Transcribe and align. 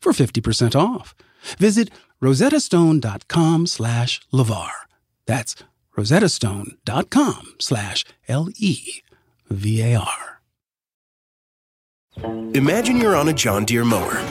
for 0.00 0.12
50% 0.12 0.74
off. 0.74 1.14
Visit 1.58 1.90
rosettastone.com 2.22 3.66
slash 3.66 4.20
LeVar. 4.32 4.70
That's 5.26 5.54
rosettastone.com 5.96 7.54
slash 7.58 8.04
L-E-V-A-R. 8.28 10.24
Imagine 12.54 12.96
you're 12.96 13.14
on 13.14 13.28
a 13.28 13.32
John 13.32 13.64
Deere 13.64 13.84
mower 13.84 14.24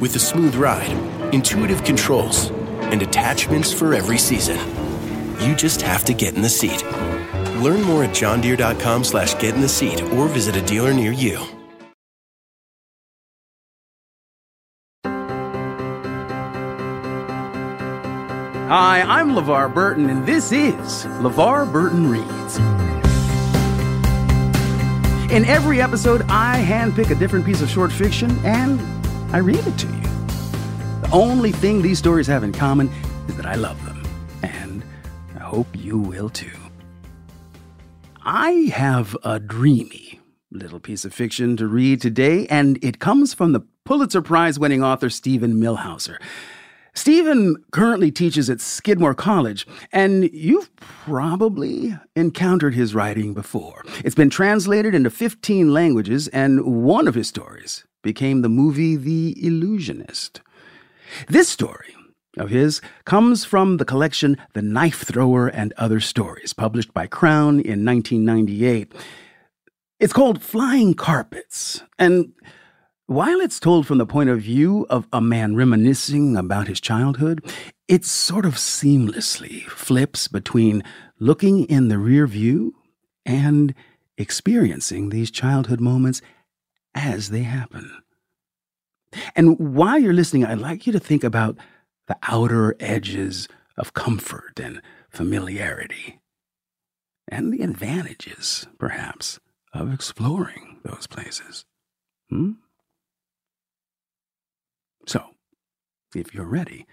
with 0.00 0.16
a 0.16 0.18
smooth 0.18 0.54
ride, 0.54 0.90
intuitive 1.32 1.82
controls, 1.84 2.50
and 2.90 3.02
attachments 3.02 3.72
for 3.72 3.94
every 3.94 4.18
season. 4.18 4.58
You 5.40 5.54
just 5.54 5.80
have 5.80 6.04
to 6.04 6.12
get 6.12 6.34
in 6.34 6.42
the 6.42 6.48
seat. 6.48 6.82
Learn 7.62 7.82
more 7.82 8.04
at 8.04 8.10
johndeere.com 8.10 9.04
slash 9.04 9.34
get 9.38 9.54
in 9.54 9.60
the 9.60 9.68
seat 9.68 10.02
or 10.02 10.28
visit 10.28 10.56
a 10.56 10.62
dealer 10.62 10.92
near 10.92 11.12
you. 11.12 11.40
Hi, 18.70 19.00
I'm 19.00 19.30
LeVar 19.30 19.74
Burton, 19.74 20.08
and 20.08 20.24
this 20.24 20.52
is 20.52 21.04
LeVar 21.18 21.72
Burton 21.72 22.08
Reads. 22.08 22.56
In 25.32 25.44
every 25.44 25.82
episode, 25.82 26.22
I 26.28 26.64
handpick 26.64 27.10
a 27.10 27.16
different 27.16 27.44
piece 27.44 27.62
of 27.62 27.68
short 27.68 27.90
fiction 27.90 28.30
and 28.44 28.80
I 29.34 29.38
read 29.38 29.58
it 29.58 29.76
to 29.76 29.88
you. 29.88 30.02
The 31.02 31.08
only 31.10 31.50
thing 31.50 31.82
these 31.82 31.98
stories 31.98 32.28
have 32.28 32.44
in 32.44 32.52
common 32.52 32.88
is 33.26 33.36
that 33.38 33.44
I 33.44 33.56
love 33.56 33.84
them, 33.84 34.04
and 34.44 34.84
I 35.34 35.40
hope 35.40 35.66
you 35.74 35.98
will 35.98 36.28
too. 36.28 36.56
I 38.24 38.70
have 38.72 39.16
a 39.24 39.40
dreamy 39.40 40.20
little 40.52 40.78
piece 40.78 41.04
of 41.04 41.12
fiction 41.12 41.56
to 41.56 41.66
read 41.66 42.00
today, 42.00 42.46
and 42.46 42.78
it 42.84 43.00
comes 43.00 43.34
from 43.34 43.50
the 43.50 43.66
Pulitzer 43.84 44.22
Prize 44.22 44.60
winning 44.60 44.84
author 44.84 45.10
Steven 45.10 45.54
Millhauser. 45.54 46.18
Steven 46.94 47.56
currently 47.70 48.10
teaches 48.10 48.50
at 48.50 48.60
Skidmore 48.60 49.14
College, 49.14 49.66
and 49.92 50.30
you've 50.32 50.74
probably 50.76 51.96
encountered 52.16 52.74
his 52.74 52.94
writing 52.94 53.32
before. 53.32 53.84
It's 54.04 54.14
been 54.14 54.30
translated 54.30 54.94
into 54.94 55.10
15 55.10 55.72
languages, 55.72 56.28
and 56.28 56.84
one 56.84 57.06
of 57.06 57.14
his 57.14 57.28
stories 57.28 57.84
became 58.02 58.42
the 58.42 58.48
movie 58.48 58.96
The 58.96 59.34
Illusionist. 59.44 60.40
This 61.28 61.48
story 61.48 61.94
of 62.36 62.50
his 62.50 62.80
comes 63.04 63.44
from 63.44 63.76
the 63.76 63.84
collection 63.84 64.36
The 64.54 64.62
Knife 64.62 65.02
Thrower 65.02 65.48
and 65.48 65.72
Other 65.76 66.00
Stories, 66.00 66.52
published 66.52 66.92
by 66.94 67.06
Crown 67.06 67.60
in 67.60 67.84
1998. 67.84 68.92
It's 69.98 70.12
called 70.12 70.42
Flying 70.42 70.94
Carpets, 70.94 71.82
and 71.98 72.32
while 73.10 73.40
it's 73.40 73.58
told 73.58 73.88
from 73.88 73.98
the 73.98 74.06
point 74.06 74.30
of 74.30 74.40
view 74.40 74.86
of 74.88 75.08
a 75.12 75.20
man 75.20 75.56
reminiscing 75.56 76.36
about 76.36 76.68
his 76.68 76.80
childhood, 76.80 77.44
it 77.88 78.04
sort 78.04 78.46
of 78.46 78.54
seamlessly 78.54 79.64
flips 79.64 80.28
between 80.28 80.84
looking 81.18 81.64
in 81.64 81.88
the 81.88 81.98
rear 81.98 82.24
view 82.28 82.72
and 83.26 83.74
experiencing 84.16 85.08
these 85.08 85.28
childhood 85.28 85.80
moments 85.80 86.22
as 86.94 87.30
they 87.30 87.42
happen. 87.42 87.90
And 89.34 89.58
while 89.58 89.98
you're 89.98 90.12
listening, 90.12 90.44
I'd 90.44 90.60
like 90.60 90.86
you 90.86 90.92
to 90.92 91.00
think 91.00 91.24
about 91.24 91.56
the 92.06 92.16
outer 92.28 92.76
edges 92.78 93.48
of 93.76 93.92
comfort 93.92 94.60
and 94.60 94.80
familiarity, 95.08 96.20
and 97.26 97.52
the 97.52 97.64
advantages, 97.64 98.68
perhaps, 98.78 99.40
of 99.74 99.92
exploring 99.92 100.78
those 100.84 101.08
places. 101.08 101.64
Hmm? 102.28 102.52
So, 105.06 105.22
if 106.14 106.34
you're 106.34 106.44
ready, 106.44 106.86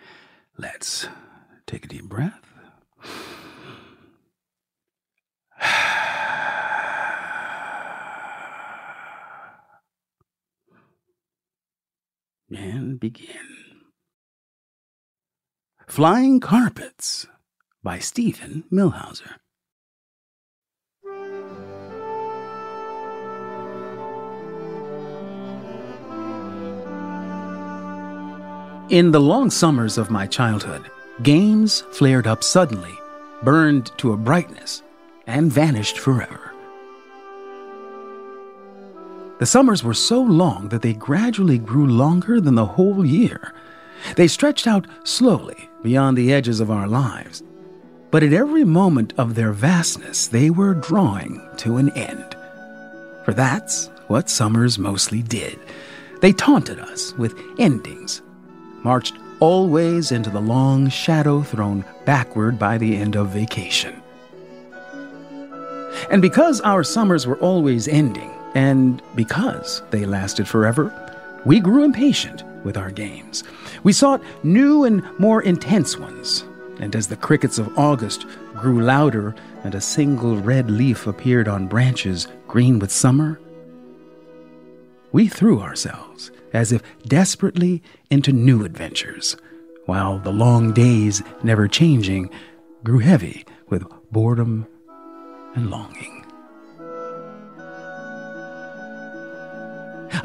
let's 0.58 1.08
take 1.66 1.86
a 1.86 1.88
deep 1.88 2.06
breath. 2.06 2.54
And 12.50 12.98
begin. 12.98 13.36
Flying 15.86 16.40
Carpets 16.40 17.28
by 17.84 18.00
Steven 18.00 18.64
Millhauser. 18.72 19.36
In 28.90 29.12
the 29.12 29.20
long 29.20 29.50
summers 29.50 29.98
of 29.98 30.10
my 30.10 30.26
childhood, 30.26 30.90
games 31.22 31.82
flared 31.92 32.26
up 32.26 32.42
suddenly, 32.42 32.98
burned 33.44 33.92
to 33.98 34.14
a 34.14 34.18
brightness, 34.18 34.82
and 35.26 35.52
vanished 35.52 36.00
forever. 36.00 36.54
The 39.40 39.46
summers 39.46 39.84
were 39.84 39.94
so 39.94 40.22
long 40.22 40.70
that 40.70 40.84
they 40.84 40.94
gradually 40.94 41.58
grew 41.58 41.86
longer 41.86 42.40
than 42.40 42.56
the 42.56 42.66
whole 42.66 43.06
year. 43.06 43.54
They 44.16 44.30
stretched 44.30 44.68
out 44.68 44.88
slowly 45.04 45.70
beyond 45.84 46.18
the 46.18 46.32
edges 46.32 46.62
of 46.62 46.72
our 46.72 46.88
lives. 46.88 47.44
But 48.10 48.24
at 48.24 48.32
every 48.32 48.64
moment 48.64 49.14
of 49.18 49.36
their 49.36 49.52
vastness, 49.52 50.28
they 50.28 50.50
were 50.50 50.74
drawing 50.74 51.46
to 51.58 51.76
an 51.76 51.90
end. 51.90 52.38
For 53.26 53.34
that's 53.34 53.88
what 54.08 54.30
summers 54.30 54.80
mostly 54.80 55.22
did. 55.22 55.60
They 56.22 56.32
taunted 56.32 56.80
us 56.80 57.14
with 57.18 57.38
endings 57.60 58.22
marched 58.84 59.16
always 59.40 60.12
into 60.12 60.30
the 60.30 60.42
long 60.42 60.90
shadow 60.90 61.42
thrown 61.42 61.86
backward 62.06 62.58
by 62.58 62.78
the 62.78 62.96
end 62.96 63.16
of 63.16 63.30
vacation. 63.30 64.02
And 66.10 66.22
because 66.22 66.62
our 66.62 66.84
summers 66.84 67.28
were 67.28 67.38
always 67.38 67.88
ending, 67.88 68.32
and 68.56 69.02
because 69.16 69.82
they 69.92 70.06
lasted 70.06 70.48
forever, 70.48 70.94
we 71.46 71.60
grew 71.60 71.84
impatient 71.84 72.44
with 72.64 72.78
our 72.78 72.92
games. 72.92 73.44
We 73.84 73.94
sought 73.94 74.24
new 74.44 74.84
and 74.84 75.04
more 75.20 75.42
intense 75.42 75.98
ones. 75.98 76.44
And 76.80 76.96
as 76.96 77.08
the 77.08 77.16
crickets 77.16 77.58
of 77.58 77.78
August 77.78 78.26
grew 78.54 78.82
louder 78.82 79.36
and 79.64 79.74
a 79.76 79.82
single 79.82 80.38
red 80.38 80.70
leaf 80.70 81.08
appeared 81.08 81.48
on 81.48 81.68
branches 81.68 82.28
green 82.48 82.80
with 82.80 82.92
summer, 82.92 83.40
we 85.18 85.28
threw 85.28 85.60
ourselves 85.60 86.30
as 86.54 86.72
if 86.72 86.84
desperately 87.08 87.82
into 88.12 88.32
new 88.32 88.64
adventures, 88.64 89.36
while 89.88 90.20
the 90.20 90.32
long 90.32 90.72
days, 90.74 91.24
never 91.42 91.68
changing, 91.68 92.30
grew 92.84 93.00
heavy 93.00 93.44
with 93.68 93.84
boredom 94.12 94.68
and 95.56 95.72
longing. 95.72 96.24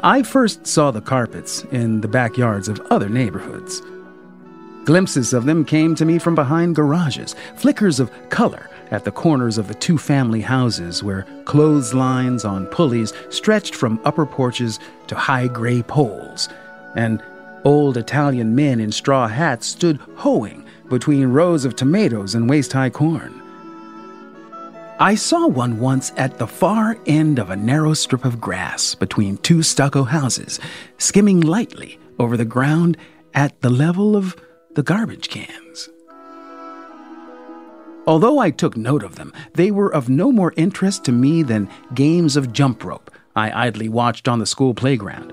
I 0.03 0.21
first 0.21 0.67
saw 0.67 0.91
the 0.91 1.01
carpets 1.01 1.63
in 1.71 2.01
the 2.01 2.07
backyards 2.07 2.67
of 2.67 2.79
other 2.91 3.09
neighborhoods. 3.09 3.81
Glimpses 4.85 5.33
of 5.33 5.45
them 5.45 5.65
came 5.65 5.95
to 5.95 6.05
me 6.05 6.19
from 6.19 6.35
behind 6.35 6.75
garages, 6.75 7.35
flickers 7.55 7.99
of 7.99 8.11
color 8.29 8.69
at 8.93 9.03
the 9.03 9.11
corners 9.11 9.57
of 9.57 9.67
the 9.67 9.73
two 9.73 9.97
family 9.97 10.39
houses 10.39 11.03
where 11.03 11.25
clotheslines 11.45 12.45
on 12.45 12.67
pulleys 12.67 13.11
stretched 13.29 13.73
from 13.73 13.99
upper 14.05 14.25
porches 14.25 14.79
to 15.07 15.15
high 15.15 15.47
gray 15.47 15.81
poles, 15.81 16.47
and 16.95 17.21
old 17.63 17.97
Italian 17.97 18.53
men 18.53 18.79
in 18.79 18.91
straw 18.91 19.27
hats 19.27 19.65
stood 19.65 19.97
hoeing 20.15 20.63
between 20.89 21.27
rows 21.27 21.65
of 21.65 21.75
tomatoes 21.75 22.35
and 22.35 22.47
waist 22.47 22.71
high 22.71 22.91
corn. 22.91 23.41
I 24.99 25.15
saw 25.15 25.47
one 25.47 25.79
once 25.79 26.13
at 26.15 26.37
the 26.37 26.45
far 26.45 26.95
end 27.07 27.39
of 27.39 27.49
a 27.49 27.55
narrow 27.55 27.95
strip 27.95 28.23
of 28.23 28.39
grass 28.39 28.93
between 28.93 29.37
two 29.37 29.63
stucco 29.63 30.03
houses, 30.03 30.59
skimming 30.99 31.41
lightly 31.41 31.97
over 32.19 32.37
the 32.37 32.45
ground 32.45 32.97
at 33.33 33.59
the 33.61 33.71
level 33.71 34.15
of 34.15 34.35
the 34.75 34.83
garbage 34.83 35.29
cans. 35.29 35.89
Although 38.05 38.39
I 38.39 38.51
took 38.51 38.75
note 38.75 39.03
of 39.03 39.15
them, 39.15 39.31
they 39.53 39.71
were 39.71 39.93
of 39.93 40.09
no 40.09 40.31
more 40.31 40.53
interest 40.57 41.05
to 41.05 41.11
me 41.11 41.41
than 41.41 41.69
games 41.93 42.35
of 42.35 42.51
jump 42.51 42.83
rope 42.83 43.09
I 43.35 43.67
idly 43.67 43.87
watched 43.89 44.27
on 44.27 44.39
the 44.39 44.45
school 44.45 44.73
playground. 44.73 45.31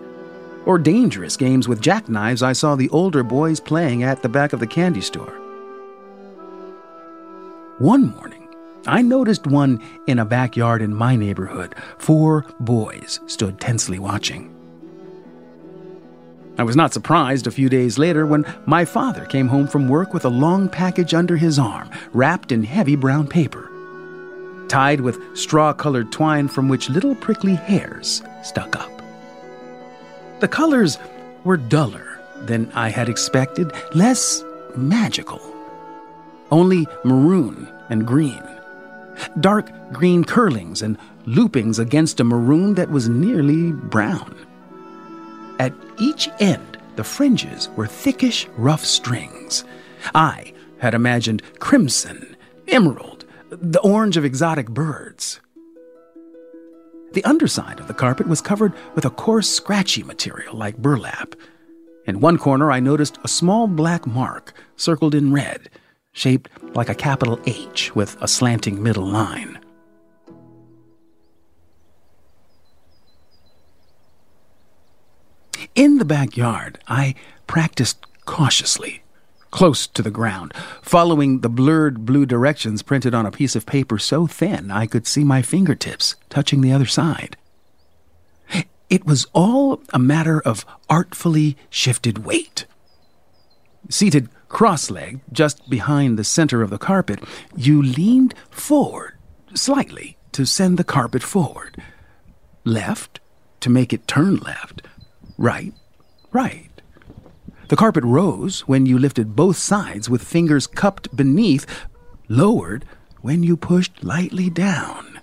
or 0.66 0.78
dangerous 0.78 1.36
games 1.36 1.66
with 1.66 1.80
jackknives 1.80 2.42
I 2.42 2.52
saw 2.52 2.76
the 2.76 2.90
older 2.90 3.22
boys 3.22 3.60
playing 3.60 4.02
at 4.02 4.22
the 4.22 4.28
back 4.28 4.52
of 4.52 4.60
the 4.60 4.66
candy 4.66 5.00
store. 5.00 5.32
One 7.78 8.14
morning, 8.14 8.46
I 8.86 9.00
noticed 9.00 9.46
one 9.46 9.82
in 10.06 10.18
a 10.18 10.24
backyard 10.24 10.82
in 10.82 10.94
my 10.94 11.16
neighborhood. 11.16 11.74
Four 11.98 12.44
boys 12.60 13.20
stood 13.26 13.58
tensely 13.58 13.98
watching. 13.98 14.54
I 16.58 16.62
was 16.62 16.76
not 16.76 16.92
surprised 16.92 17.46
a 17.46 17.50
few 17.50 17.68
days 17.68 17.98
later 17.98 18.26
when 18.26 18.44
my 18.66 18.84
father 18.84 19.24
came 19.24 19.48
home 19.48 19.66
from 19.66 19.88
work 19.88 20.12
with 20.12 20.24
a 20.24 20.28
long 20.28 20.68
package 20.68 21.14
under 21.14 21.36
his 21.36 21.58
arm, 21.58 21.90
wrapped 22.12 22.52
in 22.52 22.64
heavy 22.64 22.96
brown 22.96 23.26
paper, 23.26 23.70
tied 24.68 25.00
with 25.00 25.36
straw 25.36 25.72
colored 25.72 26.12
twine 26.12 26.48
from 26.48 26.68
which 26.68 26.90
little 26.90 27.14
prickly 27.14 27.54
hairs 27.54 28.22
stuck 28.42 28.76
up. 28.76 28.90
The 30.40 30.48
colors 30.48 30.98
were 31.44 31.56
duller 31.56 32.20
than 32.42 32.70
I 32.72 32.88
had 32.88 33.08
expected, 33.08 33.72
less 33.94 34.44
magical. 34.76 35.40
Only 36.50 36.86
maroon 37.04 37.68
and 37.88 38.06
green. 38.06 38.42
Dark 39.40 39.70
green 39.92 40.24
curlings 40.24 40.82
and 40.82 40.98
loopings 41.26 41.78
against 41.78 42.20
a 42.20 42.24
maroon 42.24 42.74
that 42.74 42.90
was 42.90 43.08
nearly 43.08 43.72
brown. 43.72 44.34
At 45.60 45.74
each 45.98 46.30
end, 46.40 46.78
the 46.96 47.04
fringes 47.04 47.68
were 47.76 47.86
thickish, 47.86 48.48
rough 48.56 48.82
strings. 48.82 49.62
I 50.14 50.54
had 50.78 50.94
imagined 50.94 51.42
crimson, 51.58 52.34
emerald, 52.66 53.26
the 53.50 53.80
orange 53.80 54.16
of 54.16 54.24
exotic 54.24 54.70
birds. 54.70 55.38
The 57.12 57.22
underside 57.24 57.78
of 57.78 57.88
the 57.88 57.94
carpet 57.94 58.26
was 58.26 58.40
covered 58.40 58.72
with 58.94 59.04
a 59.04 59.10
coarse, 59.10 59.50
scratchy 59.50 60.02
material 60.02 60.56
like 60.56 60.78
burlap. 60.78 61.34
In 62.06 62.20
one 62.20 62.38
corner, 62.38 62.72
I 62.72 62.80
noticed 62.80 63.18
a 63.22 63.28
small 63.28 63.66
black 63.66 64.06
mark 64.06 64.54
circled 64.76 65.14
in 65.14 65.30
red, 65.30 65.68
shaped 66.12 66.48
like 66.74 66.88
a 66.88 66.94
capital 66.94 67.38
H 67.44 67.94
with 67.94 68.16
a 68.22 68.28
slanting 68.28 68.82
middle 68.82 69.06
line. 69.06 69.58
In 75.74 75.98
the 75.98 76.04
backyard, 76.04 76.78
I 76.88 77.14
practiced 77.46 78.04
cautiously, 78.24 79.02
close 79.50 79.86
to 79.86 80.02
the 80.02 80.10
ground, 80.10 80.52
following 80.82 81.40
the 81.40 81.48
blurred 81.48 82.04
blue 82.04 82.26
directions 82.26 82.82
printed 82.82 83.14
on 83.14 83.24
a 83.24 83.30
piece 83.30 83.54
of 83.54 83.66
paper 83.66 83.98
so 83.98 84.26
thin 84.26 84.70
I 84.70 84.86
could 84.86 85.06
see 85.06 85.22
my 85.22 85.42
fingertips 85.42 86.16
touching 86.28 86.60
the 86.60 86.72
other 86.72 86.86
side. 86.86 87.36
It 88.88 89.06
was 89.06 89.26
all 89.32 89.80
a 89.92 90.00
matter 90.00 90.40
of 90.40 90.66
artfully 90.88 91.56
shifted 91.70 92.24
weight. 92.24 92.66
Seated 93.88 94.28
cross 94.48 94.90
legged, 94.90 95.20
just 95.32 95.70
behind 95.70 96.18
the 96.18 96.24
center 96.24 96.62
of 96.62 96.70
the 96.70 96.78
carpet, 96.78 97.20
you 97.54 97.80
leaned 97.80 98.34
forward 98.50 99.14
slightly 99.54 100.16
to 100.32 100.44
send 100.44 100.76
the 100.76 100.84
carpet 100.84 101.22
forward. 101.22 101.80
Left 102.64 103.20
to 103.60 103.70
make 103.70 103.92
it 103.92 104.08
turn 104.08 104.36
left 104.36 104.82
Right, 105.40 105.72
right. 106.32 106.68
The 107.68 107.76
carpet 107.76 108.04
rose 108.04 108.60
when 108.68 108.84
you 108.84 108.98
lifted 108.98 109.34
both 109.34 109.56
sides 109.56 110.10
with 110.10 110.22
fingers 110.22 110.66
cupped 110.66 111.16
beneath, 111.16 111.64
lowered 112.28 112.84
when 113.22 113.42
you 113.42 113.56
pushed 113.56 114.04
lightly 114.04 114.50
down. 114.50 115.18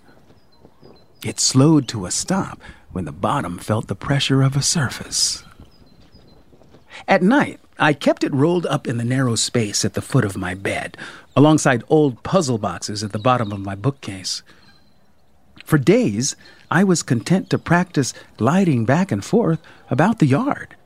It 1.23 1.39
slowed 1.39 1.87
to 1.89 2.07
a 2.07 2.11
stop 2.11 2.59
when 2.91 3.05
the 3.05 3.11
bottom 3.11 3.59
felt 3.59 3.89
the 3.89 3.95
pressure 3.95 4.41
of 4.41 4.55
a 4.55 4.63
surface. 4.63 5.43
At 7.07 7.21
night, 7.21 7.59
I 7.77 7.93
kept 7.93 8.23
it 8.23 8.33
rolled 8.33 8.65
up 8.65 8.87
in 8.87 8.97
the 8.97 9.03
narrow 9.03 9.35
space 9.35 9.85
at 9.85 9.93
the 9.93 10.01
foot 10.01 10.25
of 10.25 10.35
my 10.35 10.55
bed, 10.55 10.97
alongside 11.35 11.83
old 11.89 12.23
puzzle 12.23 12.57
boxes 12.57 13.03
at 13.03 13.11
the 13.11 13.19
bottom 13.19 13.51
of 13.51 13.59
my 13.59 13.75
bookcase. 13.75 14.41
For 15.67 15.77
days, 15.77 16.37
I 16.71 16.85
was 16.85 17.03
content 17.03 17.49
to 17.49 17.57
practice 17.57 18.13
gliding 18.37 18.85
back 18.85 19.11
and 19.11 19.23
forth 19.23 19.61
about 19.89 20.19
the 20.19 20.25
yard, 20.25 20.77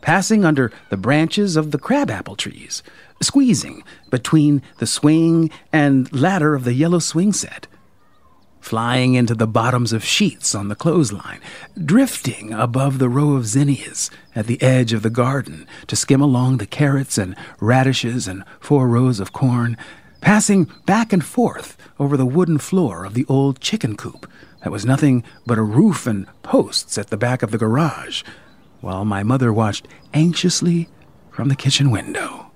passing 0.00 0.44
under 0.44 0.70
the 0.90 0.96
branches 0.96 1.56
of 1.56 1.72
the 1.72 1.78
crabapple 1.78 2.36
trees, 2.36 2.84
squeezing 3.20 3.82
between 4.10 4.62
the 4.78 4.86
swing 4.86 5.50
and 5.72 6.10
ladder 6.12 6.54
of 6.54 6.62
the 6.62 6.72
yellow 6.72 7.00
swing 7.00 7.32
set, 7.32 7.66
flying 8.60 9.14
into 9.14 9.34
the 9.34 9.48
bottoms 9.48 9.92
of 9.92 10.04
sheets 10.04 10.54
on 10.54 10.68
the 10.68 10.76
clothesline, 10.76 11.40
drifting 11.84 12.52
above 12.52 13.00
the 13.00 13.08
row 13.08 13.32
of 13.32 13.44
zinnias 13.48 14.08
at 14.36 14.46
the 14.46 14.62
edge 14.62 14.92
of 14.92 15.02
the 15.02 15.10
garden 15.10 15.66
to 15.88 15.96
skim 15.96 16.20
along 16.20 16.58
the 16.58 16.66
carrots 16.66 17.18
and 17.18 17.34
radishes 17.58 18.28
and 18.28 18.44
four 18.60 18.86
rows 18.86 19.18
of 19.18 19.32
corn, 19.32 19.76
passing 20.20 20.70
back 20.86 21.12
and 21.12 21.24
forth 21.24 21.76
over 21.98 22.16
the 22.16 22.26
wooden 22.26 22.58
floor 22.58 23.04
of 23.04 23.14
the 23.14 23.26
old 23.28 23.60
chicken 23.60 23.96
coop 23.96 24.30
that 24.62 24.72
was 24.72 24.84
nothing 24.84 25.22
but 25.46 25.58
a 25.58 25.62
roof 25.62 26.06
and 26.06 26.26
posts 26.42 26.98
at 26.98 27.08
the 27.08 27.16
back 27.16 27.42
of 27.42 27.50
the 27.50 27.58
garage, 27.58 28.22
while 28.80 29.04
my 29.04 29.22
mother 29.22 29.52
watched 29.52 29.86
anxiously 30.12 30.88
from 31.30 31.48
the 31.48 31.56
kitchen 31.56 31.90
window. 31.90 32.50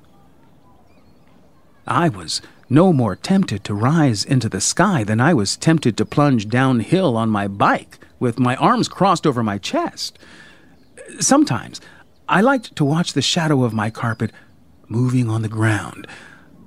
I 1.87 2.09
was 2.09 2.43
no 2.69 2.93
more 2.93 3.17
tempted 3.17 3.65
to 3.65 3.75
rise 3.75 4.25
into 4.25 4.49
the 4.49 4.61
sky 4.61 5.05
than 5.05 5.20
I 5.20 5.35
was 5.35 5.56
tempted 5.56 5.97
to 5.97 6.06
plunge 6.06 6.49
downhill 6.49 7.17
on 7.17 7.29
my 7.29 7.47
bike 7.47 7.99
with 8.19 8.38
my 8.38 8.56
arms 8.56 8.88
crossed 8.88 9.26
over 9.26 9.43
my 9.43 9.58
chest. 9.58 10.19
Sometimes 11.20 11.81
I 12.29 12.41
liked 12.41 12.75
to 12.76 12.85
watch 12.85 13.12
the 13.12 13.23
shadow 13.23 13.65
of 13.65 13.75
my 13.75 13.91
carpet 13.91 14.32
moving 14.88 15.29
on 15.29 15.43
the 15.43 15.49
ground, 15.49 16.06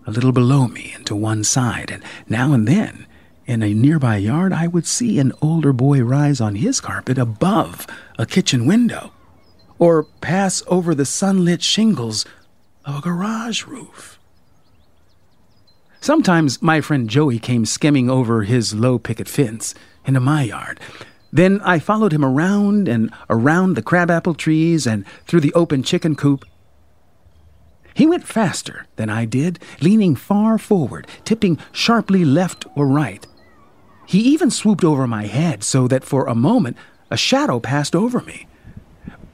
a 0.05 0.11
little 0.11 0.31
below 0.31 0.67
me 0.67 0.93
and 0.95 1.05
to 1.05 1.15
one 1.15 1.43
side, 1.43 1.91
and 1.91 2.03
now 2.27 2.53
and 2.53 2.67
then 2.67 3.05
in 3.45 3.61
a 3.61 3.73
nearby 3.73 4.17
yard, 4.17 4.51
I 4.53 4.67
would 4.67 4.87
see 4.87 5.19
an 5.19 5.31
older 5.41 5.71
boy 5.71 6.01
rise 6.01 6.41
on 6.41 6.55
his 6.55 6.81
carpet 6.81 7.17
above 7.17 7.85
a 8.17 8.25
kitchen 8.25 8.65
window, 8.65 9.11
or 9.77 10.03
pass 10.21 10.63
over 10.67 10.95
the 10.95 11.05
sunlit 11.05 11.61
shingles 11.61 12.25
of 12.85 12.97
a 12.97 13.01
garage 13.01 13.65
roof. 13.65 14.19
Sometimes 16.01 16.61
my 16.61 16.81
friend 16.81 17.09
Joey 17.09 17.39
came 17.39 17.65
skimming 17.65 18.09
over 18.09 18.43
his 18.43 18.73
low 18.73 18.97
picket 18.97 19.27
fence 19.27 19.75
into 20.05 20.19
my 20.19 20.43
yard. 20.43 20.79
Then 21.31 21.61
I 21.61 21.79
followed 21.79 22.13
him 22.13 22.23
around 22.23 22.87
and 22.87 23.11
around 23.29 23.73
the 23.73 23.81
crabapple 23.81 24.35
trees 24.35 24.87
and 24.87 25.05
through 25.27 25.41
the 25.41 25.53
open 25.53 25.83
chicken 25.83 26.15
coop. 26.15 26.45
He 27.95 28.05
went 28.05 28.27
faster 28.27 28.85
than 28.97 29.09
I 29.09 29.23
did, 29.23 29.57
leaning 29.79 30.15
far 30.15 30.57
forward, 30.57 31.07
tipping 31.23 31.57
sharply 31.71 32.25
left 32.25 32.65
or 32.75 32.87
right. 32.87 33.25
He 34.05 34.19
even 34.19 34.51
swooped 34.51 34.83
over 34.83 35.07
my 35.07 35.27
head 35.27 35.63
so 35.63 35.87
that 35.87 36.03
for 36.03 36.27
a 36.27 36.35
moment 36.35 36.75
a 37.09 37.15
shadow 37.15 37.59
passed 37.61 37.95
over 37.95 38.19
me. 38.19 38.47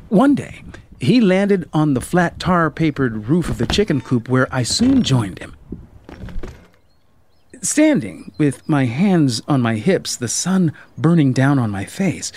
One 0.10 0.36
day, 0.36 0.64
he 1.00 1.20
landed 1.20 1.68
on 1.74 1.96
the 1.96 2.02
flat 2.02 2.40
tar 2.40 2.70
papered 2.70 3.28
roof 3.28 3.50
of 3.50 3.58
the 3.58 3.66
chicken 3.66 4.00
coop 4.00 4.30
where 4.30 4.48
I 4.54 4.62
soon 4.62 5.02
joined 5.02 5.40
him. 5.40 5.58
Standing, 7.64 8.32
with 8.38 8.68
my 8.70 8.86
hands 8.86 9.42
on 9.48 9.62
my 9.62 9.76
hips, 9.76 10.16
the 10.16 10.28
sun 10.28 10.72
burning 10.98 11.34
down 11.34 11.58
on 11.58 11.72
my 11.72 11.86
face, 11.86 12.32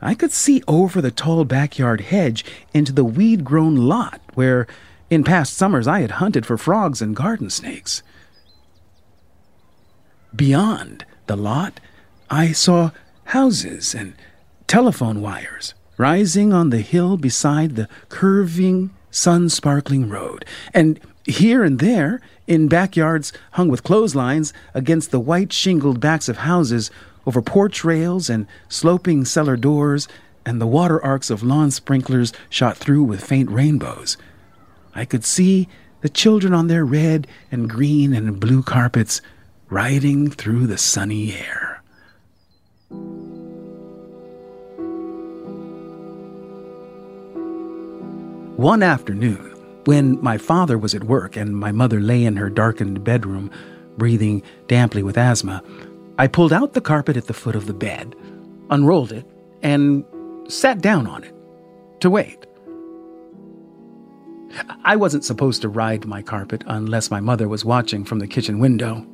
I 0.00 0.14
could 0.14 0.32
see 0.32 0.62
over 0.66 1.02
the 1.02 1.10
tall 1.10 1.44
backyard 1.44 2.00
hedge 2.00 2.42
into 2.72 2.92
the 2.92 3.04
weed 3.04 3.44
grown 3.44 3.76
lot 3.76 4.22
where, 4.32 4.66
in 5.12 5.22
past 5.22 5.52
summers, 5.52 5.86
I 5.86 6.00
had 6.00 6.12
hunted 6.12 6.46
for 6.46 6.56
frogs 6.56 7.02
and 7.02 7.14
garden 7.14 7.50
snakes. 7.50 8.02
Beyond, 10.34 11.04
the 11.26 11.36
lot, 11.36 11.80
I 12.30 12.52
saw 12.52 12.92
houses 13.24 13.94
and 13.94 14.14
telephone 14.66 15.20
wires 15.20 15.74
rising 15.98 16.54
on 16.54 16.70
the 16.70 16.80
hill 16.80 17.18
beside 17.18 17.76
the 17.76 17.90
curving, 18.08 18.88
sun 19.10 19.50
sparkling 19.50 20.08
road, 20.08 20.46
and 20.72 20.98
here 21.26 21.62
and 21.62 21.78
there, 21.78 22.22
in 22.46 22.66
backyards 22.66 23.34
hung 23.50 23.68
with 23.68 23.82
clotheslines 23.82 24.54
against 24.72 25.10
the 25.10 25.20
white 25.20 25.52
shingled 25.52 26.00
backs 26.00 26.30
of 26.30 26.38
houses, 26.38 26.90
over 27.26 27.42
porch 27.42 27.84
rails 27.84 28.30
and 28.30 28.46
sloping 28.70 29.26
cellar 29.26 29.58
doors, 29.58 30.08
and 30.46 30.58
the 30.58 30.66
water 30.66 31.04
arcs 31.04 31.28
of 31.28 31.42
lawn 31.42 31.70
sprinklers 31.70 32.32
shot 32.48 32.78
through 32.78 33.02
with 33.02 33.22
faint 33.22 33.50
rainbows. 33.50 34.16
I 34.94 35.04
could 35.04 35.24
see 35.24 35.68
the 36.00 36.08
children 36.08 36.52
on 36.52 36.66
their 36.66 36.84
red 36.84 37.26
and 37.50 37.68
green 37.68 38.12
and 38.12 38.38
blue 38.38 38.62
carpets 38.62 39.20
riding 39.68 40.30
through 40.30 40.66
the 40.66 40.78
sunny 40.78 41.32
air. 41.32 41.82
One 48.56 48.82
afternoon, 48.82 49.56
when 49.86 50.22
my 50.22 50.38
father 50.38 50.78
was 50.78 50.94
at 50.94 51.04
work 51.04 51.36
and 51.36 51.56
my 51.56 51.72
mother 51.72 52.00
lay 52.00 52.24
in 52.24 52.36
her 52.36 52.50
darkened 52.50 53.02
bedroom, 53.02 53.50
breathing 53.96 54.42
damply 54.68 55.02
with 55.02 55.18
asthma, 55.18 55.62
I 56.18 56.26
pulled 56.26 56.52
out 56.52 56.74
the 56.74 56.80
carpet 56.80 57.16
at 57.16 57.26
the 57.26 57.34
foot 57.34 57.56
of 57.56 57.66
the 57.66 57.74
bed, 57.74 58.14
unrolled 58.70 59.10
it, 59.10 59.26
and 59.62 60.04
sat 60.48 60.80
down 60.80 61.06
on 61.06 61.24
it 61.24 61.34
to 62.00 62.10
wait. 62.10 62.46
I 64.84 64.96
wasn't 64.96 65.24
supposed 65.24 65.62
to 65.62 65.68
ride 65.68 66.06
my 66.06 66.22
carpet 66.22 66.64
unless 66.66 67.10
my 67.10 67.20
mother 67.20 67.48
was 67.48 67.64
watching 67.64 68.04
from 68.04 68.18
the 68.18 68.26
kitchen 68.26 68.58
window. 68.58 69.06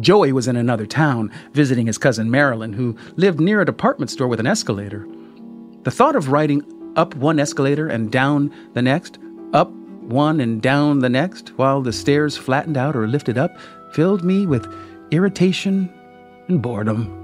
Joey 0.00 0.32
was 0.32 0.46
in 0.46 0.56
another 0.56 0.86
town 0.86 1.30
visiting 1.52 1.86
his 1.86 1.98
cousin 1.98 2.30
Marilyn, 2.30 2.72
who 2.72 2.96
lived 3.16 3.40
near 3.40 3.60
a 3.60 3.66
department 3.66 4.10
store 4.10 4.28
with 4.28 4.40
an 4.40 4.46
escalator. 4.46 5.06
The 5.82 5.90
thought 5.90 6.16
of 6.16 6.30
riding 6.30 6.62
up 6.96 7.14
one 7.14 7.38
escalator 7.38 7.88
and 7.88 8.10
down 8.10 8.52
the 8.74 8.82
next, 8.82 9.18
up 9.52 9.70
one 9.70 10.40
and 10.40 10.60
down 10.60 10.98
the 11.00 11.08
next, 11.08 11.50
while 11.56 11.80
the 11.80 11.92
stairs 11.92 12.36
flattened 12.36 12.76
out 12.76 12.94
or 12.94 13.06
lifted 13.06 13.38
up, 13.38 13.58
filled 13.92 14.22
me 14.22 14.46
with 14.46 14.66
irritation 15.10 15.92
and 16.48 16.60
boredom. 16.60 17.22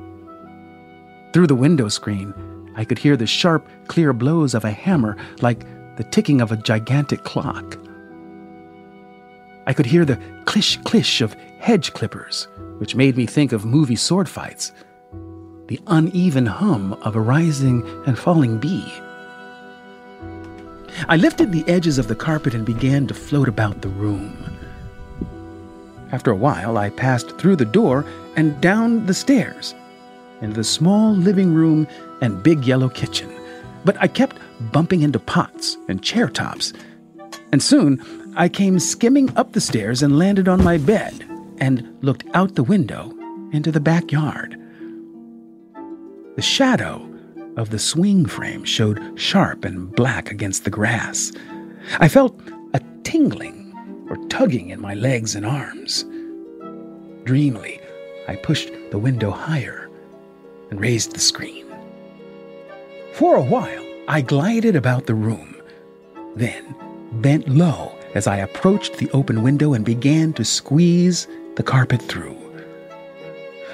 Through 1.33 1.47
the 1.47 1.55
window 1.55 1.89
screen, 1.89 2.35
I 2.75 2.85
could 2.85 2.99
hear 2.99 3.17
the 3.17 3.27
sharp, 3.27 3.69
clear 3.87 4.13
blows 4.13 4.55
of 4.55 4.65
a 4.65 4.71
hammer 4.71 5.17
like 5.41 5.65
the 5.97 6.05
ticking 6.05 6.41
of 6.41 6.53
a 6.53 6.57
gigantic 6.57 7.25
clock. 7.25 7.79
I 9.67 9.73
could 9.73 9.87
hear 9.87 10.05
the 10.05 10.17
clish 10.45 10.81
clish 10.83 11.21
of 11.21 11.35
hedge 11.59 11.93
clippers, 11.93 12.49
which 12.79 12.97
made 12.97 13.17
me 13.17 13.27
think 13.27 13.53
of 13.53 13.65
movie 13.65 13.97
sword 13.97 14.29
fights, 14.29 14.73
the 15.69 15.81
uneven 15.87 16.47
hum 16.47 16.95
of 17.03 17.15
a 17.15 17.21
rising 17.21 17.87
and 18.07 18.19
falling 18.19 18.59
bee. 18.59 18.93
I 21.09 21.17
lifted 21.17 21.53
the 21.53 21.67
edges 21.69 21.99
of 21.99 22.09
the 22.09 22.15
carpet 22.15 22.55
and 22.55 22.67
began 22.67 23.07
to 23.07 23.15
float 23.15 23.49
about 23.49 23.83
the 23.83 23.89
room. 23.89 24.37
After 26.11 26.31
a 26.31 26.37
while, 26.37 26.77
I 26.77 26.91
passed 26.91 27.39
through 27.39 27.57
the 27.57 27.65
door 27.65 28.05
and 28.37 28.61
down 28.61 29.07
the 29.07 29.15
stairs 29.15 29.75
into 30.43 30.57
the 30.57 30.65
small 30.65 31.15
living 31.15 31.55
room 31.55 31.87
and 32.21 32.43
big 32.43 32.65
yellow 32.65 32.89
kitchen. 32.89 33.31
But 33.85 33.97
I 34.01 34.09
kept 34.09 34.39
bumping 34.73 35.03
into 35.03 35.19
pots 35.19 35.77
and 35.89 36.03
chair 36.03 36.29
tops. 36.29 36.73
And 37.51 37.63
soon 37.63 38.33
I 38.37 38.49
came 38.49 38.79
skimming 38.79 39.37
up 39.37 39.53
the 39.53 39.61
stairs 39.61 40.03
and 40.03 40.19
landed 40.19 40.49
on 40.49 40.65
my 40.65 40.79
bed 40.79 41.25
and 41.59 41.97
looked 42.03 42.25
out 42.35 42.55
the 42.55 42.63
window 42.63 43.15
into 43.53 43.71
the 43.71 43.81
backyard. 43.81 44.59
The 46.37 46.43
shadow 46.43 47.09
of 47.57 47.71
the 47.71 47.79
swing 47.79 48.25
frame 48.25 48.65
showed 48.65 49.19
sharp 49.21 49.65
and 49.65 49.95
black 49.95 50.31
against 50.31 50.65
the 50.65 50.71
grass. 50.71 51.31
I 51.99 52.09
felt 52.09 52.41
a 52.73 52.81
tingling 53.03 53.75
or 54.09 54.17
tugging 54.29 54.71
in 54.71 54.81
my 54.81 54.95
legs 54.95 55.35
and 55.35 55.45
arms. 55.45 56.05
Dreamily, 57.25 57.81
I 58.29 58.37
pushed 58.37 58.71
the 58.91 58.99
window 58.99 59.31
higher 59.31 59.91
and 60.71 60.81
raised 60.81 61.13
the 61.13 61.21
screen. 61.21 61.72
For 63.13 63.37
a 63.37 63.43
while, 63.43 63.85
I 64.09 64.23
glided 64.23 64.75
about 64.75 65.05
the 65.05 65.15
room, 65.15 65.55
then 66.35 66.75
bent 67.21 67.47
low 67.47 67.93
as 68.15 68.27
I 68.27 68.39
approached 68.39 68.97
the 68.97 69.11
open 69.11 69.43
window 69.43 69.75
and 69.75 69.85
began 69.85 70.33
to 70.33 70.45
squeeze 70.47 71.29
the 71.57 71.63
carpet 71.63 72.01
through. 72.01 72.39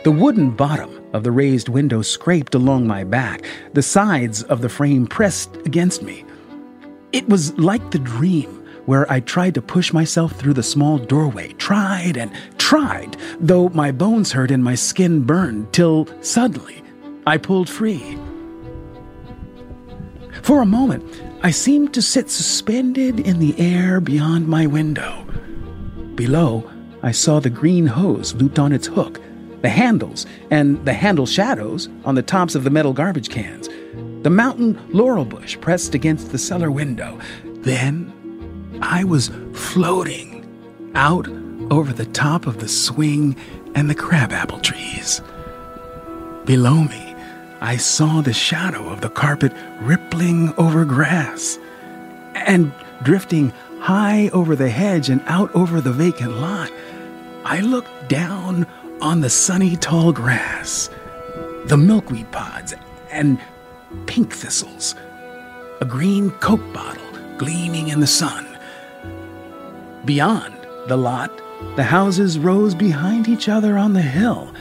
The 0.02 0.10
wooden 0.10 0.50
bottom 0.50 0.90
of 1.12 1.22
the 1.22 1.30
raised 1.30 1.68
window 1.68 2.02
scraped 2.02 2.56
along 2.56 2.88
my 2.88 3.04
back, 3.04 3.44
the 3.74 3.82
sides 3.82 4.42
of 4.42 4.60
the 4.60 4.68
frame 4.68 5.06
pressed 5.06 5.54
against 5.64 6.02
me. 6.02 6.24
It 7.12 7.28
was 7.28 7.56
like 7.58 7.92
the 7.92 8.00
dream 8.00 8.66
where 8.86 9.10
I 9.10 9.20
tried 9.20 9.54
to 9.54 9.62
push 9.62 9.92
myself 9.92 10.32
through 10.32 10.54
the 10.54 10.62
small 10.64 10.98
doorway, 10.98 11.52
tried 11.52 12.16
and 12.16 12.32
tried, 12.58 13.16
though 13.38 13.68
my 13.68 13.92
bones 13.92 14.32
hurt 14.32 14.50
and 14.50 14.64
my 14.64 14.74
skin 14.74 15.22
burned, 15.22 15.72
till 15.72 16.08
suddenly 16.22 16.82
I 17.24 17.38
pulled 17.38 17.68
free. 17.68 18.18
For 20.48 20.62
a 20.62 20.64
moment, 20.64 21.04
I 21.42 21.50
seemed 21.50 21.92
to 21.92 22.00
sit 22.00 22.30
suspended 22.30 23.20
in 23.20 23.38
the 23.38 23.54
air 23.60 24.00
beyond 24.00 24.48
my 24.48 24.66
window. 24.66 25.26
Below, 26.14 26.70
I 27.02 27.12
saw 27.12 27.38
the 27.38 27.50
green 27.50 27.86
hose 27.86 28.32
looped 28.32 28.58
on 28.58 28.72
its 28.72 28.86
hook, 28.86 29.20
the 29.60 29.68
handles 29.68 30.24
and 30.50 30.82
the 30.86 30.94
handle 30.94 31.26
shadows 31.26 31.90
on 32.06 32.14
the 32.14 32.22
tops 32.22 32.54
of 32.54 32.64
the 32.64 32.70
metal 32.70 32.94
garbage 32.94 33.28
cans, 33.28 33.68
the 34.22 34.30
mountain 34.30 34.80
laurel 34.88 35.26
bush 35.26 35.60
pressed 35.60 35.94
against 35.94 36.32
the 36.32 36.38
cellar 36.38 36.70
window. 36.70 37.20
Then 37.44 38.10
I 38.80 39.04
was 39.04 39.30
floating 39.52 40.48
out 40.94 41.28
over 41.70 41.92
the 41.92 42.06
top 42.06 42.46
of 42.46 42.60
the 42.60 42.68
swing 42.68 43.36
and 43.74 43.90
the 43.90 43.94
crabapple 43.94 44.60
trees. 44.60 45.20
Below 46.46 46.84
me, 46.84 47.07
I 47.60 47.76
saw 47.76 48.20
the 48.20 48.32
shadow 48.32 48.88
of 48.88 49.00
the 49.00 49.10
carpet 49.10 49.52
rippling 49.80 50.54
over 50.56 50.84
grass 50.84 51.58
and 52.34 52.72
drifting 53.02 53.50
high 53.80 54.28
over 54.28 54.54
the 54.54 54.70
hedge 54.70 55.10
and 55.10 55.20
out 55.26 55.52
over 55.56 55.80
the 55.80 55.92
vacant 55.92 56.38
lot. 56.38 56.70
I 57.44 57.60
looked 57.60 58.08
down 58.08 58.64
on 59.00 59.20
the 59.20 59.30
sunny 59.30 59.74
tall 59.74 60.12
grass, 60.12 60.88
the 61.64 61.76
milkweed 61.76 62.30
pods, 62.30 62.74
and 63.10 63.40
pink 64.06 64.32
thistles, 64.34 64.94
a 65.80 65.84
green 65.84 66.30
Coke 66.30 66.72
bottle 66.72 67.02
gleaming 67.38 67.88
in 67.88 67.98
the 67.98 68.06
sun. 68.06 68.46
Beyond 70.04 70.54
the 70.86 70.96
lot, 70.96 71.32
the 71.74 71.82
houses 71.82 72.38
rose 72.38 72.74
behind 72.74 73.26
each 73.26 73.48
other 73.48 73.76
on 73.76 73.94
the 73.94 74.02
hill, 74.02 74.54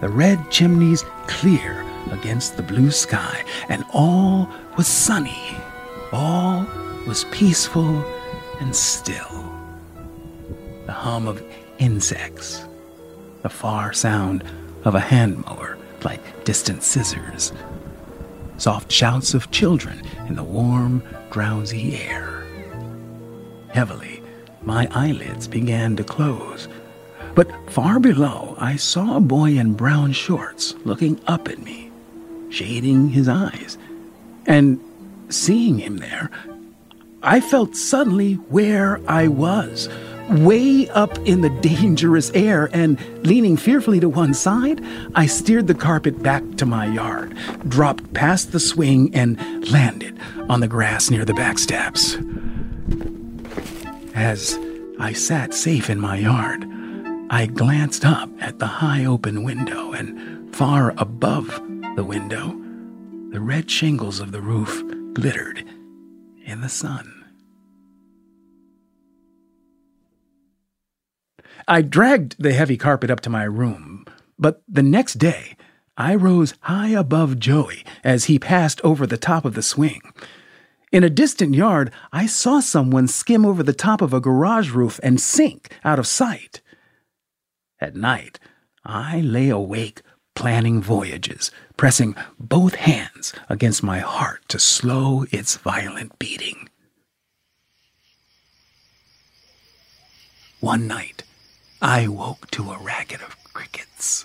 the 0.00 0.08
red 0.08 0.38
chimneys 0.52 1.04
clear 1.26 1.84
against 2.10 2.56
the 2.56 2.62
blue 2.62 2.90
sky, 2.90 3.44
and 3.68 3.84
all 3.92 4.48
was 4.76 4.86
sunny. 4.86 5.56
All 6.12 6.66
was 7.06 7.24
peaceful 7.24 8.04
and 8.60 8.74
still. 8.74 9.52
The 10.86 10.92
hum 10.92 11.26
of 11.26 11.42
insects, 11.78 12.66
the 13.42 13.48
far 13.48 13.92
sound 13.92 14.44
of 14.84 14.94
a 14.94 15.00
hand 15.00 15.44
mower 15.44 15.78
like 16.02 16.44
distant 16.44 16.82
scissors, 16.82 17.52
soft 18.58 18.92
shouts 18.92 19.34
of 19.34 19.50
children 19.50 20.02
in 20.28 20.34
the 20.34 20.42
warm, 20.42 21.02
drowsy 21.30 21.96
air. 21.96 22.46
Heavily, 23.68 24.22
my 24.62 24.88
eyelids 24.92 25.48
began 25.48 25.96
to 25.96 26.04
close. 26.04 26.68
But 27.34 27.50
far 27.70 27.98
below, 27.98 28.54
I 28.58 28.76
saw 28.76 29.16
a 29.16 29.20
boy 29.20 29.58
in 29.58 29.74
brown 29.74 30.12
shorts 30.12 30.74
looking 30.84 31.20
up 31.26 31.48
at 31.48 31.58
me, 31.58 31.90
shading 32.54 33.08
his 33.08 33.28
eyes. 33.28 33.76
And 34.46 34.80
seeing 35.28 35.78
him 35.78 35.96
there, 35.96 36.30
I 37.22 37.40
felt 37.40 37.74
suddenly 37.74 38.34
where 38.34 39.00
I 39.08 39.28
was, 39.28 39.88
way 40.28 40.88
up 40.90 41.18
in 41.20 41.40
the 41.40 41.50
dangerous 41.60 42.30
air, 42.32 42.70
and 42.72 42.98
leaning 43.26 43.56
fearfully 43.56 43.98
to 44.00 44.08
one 44.08 44.34
side, 44.34 44.84
I 45.14 45.26
steered 45.26 45.66
the 45.66 45.74
carpet 45.74 46.22
back 46.22 46.42
to 46.58 46.66
my 46.66 46.86
yard, 46.86 47.36
dropped 47.66 48.12
past 48.14 48.52
the 48.52 48.60
swing, 48.60 49.14
and 49.14 49.36
landed 49.70 50.18
on 50.48 50.60
the 50.60 50.68
grass 50.68 51.10
near 51.10 51.24
the 51.24 51.34
back 51.34 51.58
steps. 51.58 52.16
As 54.14 54.58
I 55.00 55.12
sat 55.12 55.54
safe 55.54 55.90
in 55.90 56.00
my 56.00 56.18
yard, 56.18 56.64
I 57.30 57.46
glanced 57.46 58.04
up 58.04 58.30
at 58.40 58.60
the 58.60 58.66
high 58.66 59.04
open 59.04 59.42
window, 59.42 59.92
and 59.92 60.54
far 60.54 60.94
above 60.98 61.60
the 61.96 62.04
window, 62.04 62.48
the 63.30 63.40
red 63.40 63.70
shingles 63.70 64.18
of 64.18 64.32
the 64.32 64.40
roof 64.40 64.82
glittered 65.12 65.64
in 66.44 66.60
the 66.60 66.68
sun. 66.68 67.24
I 71.68 71.82
dragged 71.82 72.34
the 72.38 72.52
heavy 72.52 72.76
carpet 72.76 73.10
up 73.10 73.20
to 73.20 73.30
my 73.30 73.44
room, 73.44 74.06
but 74.38 74.62
the 74.68 74.82
next 74.82 75.14
day 75.14 75.56
I 75.96 76.16
rose 76.16 76.54
high 76.62 76.88
above 76.88 77.38
Joey 77.38 77.84
as 78.02 78.24
he 78.24 78.40
passed 78.40 78.80
over 78.82 79.06
the 79.06 79.16
top 79.16 79.44
of 79.44 79.54
the 79.54 79.62
swing. 79.62 80.02
In 80.90 81.04
a 81.04 81.10
distant 81.10 81.54
yard, 81.54 81.92
I 82.12 82.26
saw 82.26 82.58
someone 82.58 83.06
skim 83.06 83.46
over 83.46 83.62
the 83.62 83.72
top 83.72 84.02
of 84.02 84.12
a 84.12 84.20
garage 84.20 84.70
roof 84.70 84.98
and 85.02 85.20
sink 85.20 85.72
out 85.84 86.00
of 86.00 86.08
sight. 86.08 86.60
At 87.80 87.94
night, 87.94 88.40
I 88.84 89.20
lay 89.20 89.48
awake 89.48 90.02
planning 90.34 90.82
voyages, 90.82 91.50
pressing 91.76 92.14
both 92.38 92.74
hands 92.74 93.32
against 93.48 93.82
my 93.82 93.98
heart 93.98 94.42
to 94.48 94.58
slow 94.58 95.24
its 95.30 95.56
violent 95.56 96.18
beating. 96.18 96.68
One 100.60 100.86
night, 100.86 101.24
I 101.82 102.08
woke 102.08 102.50
to 102.52 102.70
a 102.70 102.78
racket 102.78 103.20
of 103.20 103.36
crickets. 103.52 104.24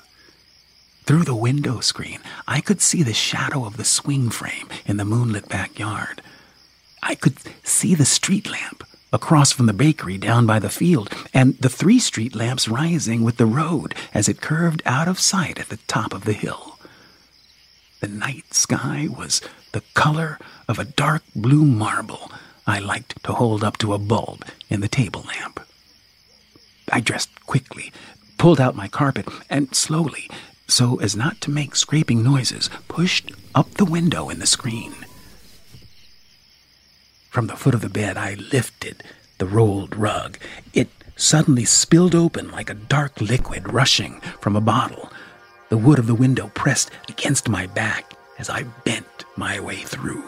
Through 1.03 1.23
the 1.23 1.35
window 1.35 1.79
screen, 1.79 2.19
I 2.47 2.61
could 2.61 2.81
see 2.81 3.03
the 3.03 3.13
shadow 3.13 3.65
of 3.65 3.77
the 3.77 3.83
swing 3.83 4.29
frame 4.29 4.69
in 4.85 4.97
the 4.97 5.05
moonlit 5.05 5.49
backyard. 5.49 6.21
I 7.01 7.15
could 7.15 7.37
see 7.63 7.95
the 7.95 8.05
street 8.05 8.49
lamp 8.49 8.83
across 9.11 9.51
from 9.51 9.65
the 9.65 9.73
bakery 9.73 10.17
down 10.17 10.45
by 10.45 10.59
the 10.59 10.69
field, 10.69 11.09
and 11.33 11.57
the 11.57 11.69
three 11.69 11.99
street 11.99 12.35
lamps 12.35 12.67
rising 12.67 13.23
with 13.23 13.37
the 13.37 13.45
road 13.45 13.95
as 14.13 14.29
it 14.29 14.39
curved 14.39 14.83
out 14.85 15.07
of 15.07 15.19
sight 15.19 15.59
at 15.59 15.69
the 15.69 15.77
top 15.87 16.13
of 16.13 16.25
the 16.25 16.33
hill. 16.33 16.68
The 17.99 18.07
night 18.07 18.53
sky 18.53 19.07
was 19.09 19.41
the 19.73 19.83
color 19.93 20.39
of 20.69 20.79
a 20.79 20.85
dark 20.85 21.23
blue 21.35 21.65
marble 21.65 22.31
I 22.65 22.79
liked 22.79 23.21
to 23.23 23.33
hold 23.33 23.63
up 23.63 23.77
to 23.79 23.93
a 23.93 23.97
bulb 23.97 24.45
in 24.69 24.79
the 24.79 24.87
table 24.87 25.25
lamp. 25.27 25.59
I 26.91 27.01
dressed 27.01 27.45
quickly, 27.45 27.91
pulled 28.37 28.61
out 28.61 28.75
my 28.75 28.87
carpet, 28.87 29.27
and 29.49 29.75
slowly, 29.75 30.29
so 30.65 30.97
as 31.01 31.15
not 31.15 31.41
to 31.41 31.51
make 31.51 31.75
scraping 31.75 32.23
noises, 32.23 32.69
pushed 32.87 33.31
up 33.53 33.71
the 33.71 33.85
window 33.85 34.29
in 34.29 34.39
the 34.39 34.47
screen. 34.47 34.93
From 37.29 37.47
the 37.47 37.57
foot 37.57 37.73
of 37.73 37.81
the 37.81 37.89
bed, 37.89 38.17
I 38.17 38.35
lifted 38.35 39.03
the 39.39 39.45
rolled 39.45 39.95
rug. 39.95 40.37
It 40.73 40.89
suddenly 41.17 41.65
spilled 41.65 42.15
open 42.15 42.49
like 42.49 42.69
a 42.69 42.75
dark 42.75 43.19
liquid 43.19 43.73
rushing 43.73 44.21
from 44.39 44.55
a 44.55 44.61
bottle. 44.61 45.11
The 45.69 45.77
wood 45.77 45.99
of 45.99 46.07
the 46.07 46.15
window 46.15 46.51
pressed 46.55 46.89
against 47.07 47.47
my 47.47 47.67
back 47.67 48.13
as 48.39 48.49
I 48.49 48.63
bent 48.83 49.25
my 49.35 49.59
way 49.59 49.77
through. 49.77 50.23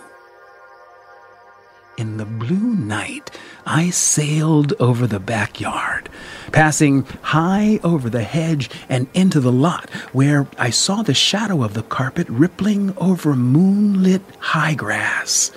In 1.97 2.17
the 2.17 2.25
blue 2.25 2.75
night, 2.75 3.31
I 3.65 3.89
sailed 3.89 4.73
over 4.79 5.07
the 5.07 5.19
backyard, 5.19 6.09
passing 6.51 7.05
high 7.21 7.79
over 7.83 8.07
the 8.07 8.23
hedge 8.23 8.69
and 8.87 9.07
into 9.15 9.39
the 9.39 9.51
lot, 9.51 9.89
where 10.13 10.47
I 10.59 10.69
saw 10.69 11.01
the 11.01 11.13
shadow 11.15 11.63
of 11.63 11.73
the 11.73 11.83
carpet 11.83 12.29
rippling 12.29 12.93
over 12.97 13.35
moonlit 13.35 14.21
high 14.39 14.75
grass. 14.75 15.51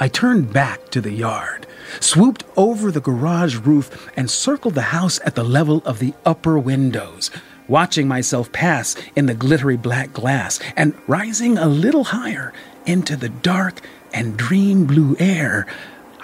I 0.00 0.06
turned 0.06 0.52
back 0.52 0.90
to 0.90 1.00
the 1.00 1.10
yard, 1.10 1.66
swooped 1.98 2.44
over 2.56 2.92
the 2.92 3.00
garage 3.00 3.56
roof, 3.56 4.08
and 4.16 4.30
circled 4.30 4.74
the 4.74 4.92
house 4.94 5.18
at 5.24 5.34
the 5.34 5.42
level 5.42 5.82
of 5.84 5.98
the 5.98 6.14
upper 6.24 6.56
windows, 6.56 7.32
watching 7.66 8.06
myself 8.06 8.52
pass 8.52 8.94
in 9.16 9.26
the 9.26 9.34
glittery 9.34 9.76
black 9.76 10.12
glass 10.12 10.60
and 10.76 10.94
rising 11.08 11.58
a 11.58 11.66
little 11.66 12.04
higher 12.04 12.52
into 12.86 13.16
the 13.16 13.28
dark 13.28 13.80
and 14.14 14.36
dream 14.36 14.86
blue 14.86 15.16
air, 15.18 15.66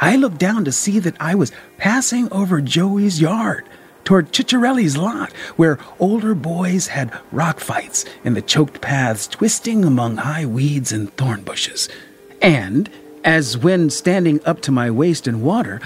I 0.01 0.17
looked 0.17 0.39
down 0.39 0.65
to 0.67 0.73
see 0.73 1.01
that 1.01 1.17
I 1.21 1.35
was 1.35 1.53
passing 1.77 2.33
over 2.33 2.61
Joey's 2.61 3.21
yard 3.21 3.69
toward 4.05 4.33
Cicciarelli's 4.33 4.97
lot, 4.97 5.33
where 5.57 5.79
older 5.99 6.35
boys 6.35 6.89
had 6.89 7.13
rock 7.33 7.59
fights 7.59 8.05
in 8.23 8.35
the 8.35 8.43
choked 8.43 8.81
paths, 8.81 9.27
twisting 9.27 9.85
among 9.85 10.19
high 10.19 10.47
weeds 10.47 10.93
and 10.93 11.13
thorn 11.17 11.43
bushes. 11.43 11.89
And, 12.41 12.89
as 13.25 13.59
when 13.59 13.91
standing 13.91 14.41
up 14.45 14.61
to 14.61 14.73
my 14.73 14.91
waist 14.91 15.27
in 15.27 15.41
water, 15.41 15.81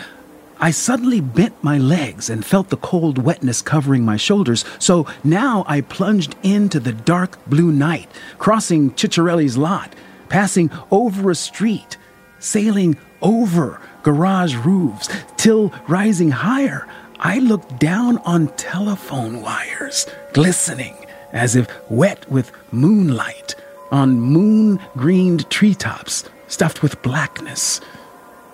I 0.61 0.73
suddenly 0.73 1.21
bent 1.21 1.63
my 1.63 1.79
legs 1.79 2.29
and 2.29 2.45
felt 2.45 2.69
the 2.69 2.77
cold 2.77 3.17
wetness 3.17 3.63
covering 3.63 4.05
my 4.05 4.17
shoulders, 4.17 4.65
so 4.81 5.07
now 5.23 5.65
I 5.69 5.81
plunged 5.81 6.35
into 6.43 6.81
the 6.81 6.93
dark 6.93 7.39
blue 7.47 7.71
night, 7.71 8.11
crossing 8.39 8.91
Cicciarelli's 8.91 9.57
lot 9.57 9.95
passing 10.29 10.71
over 10.91 11.31
a 11.31 11.35
street, 11.35 11.97
sailing 12.39 12.97
over 13.23 13.81
garage 14.03 14.55
roofs, 14.57 15.09
till 15.37 15.73
rising 15.87 16.31
higher, 16.31 16.87
I 17.19 17.39
looked 17.39 17.79
down 17.79 18.19
on 18.19 18.49
telephone 18.57 19.43
wires, 19.43 20.07
glistening 20.33 20.97
as 21.33 21.57
if 21.57 21.69
wet 21.91 22.31
with 22.31 22.53
moonlight, 22.73 23.55
on 23.91 24.21
moon 24.21 24.79
greened 24.97 25.49
treetops 25.51 26.25
stuffed 26.49 26.83
with 26.83 27.03
blackness, 27.03 27.81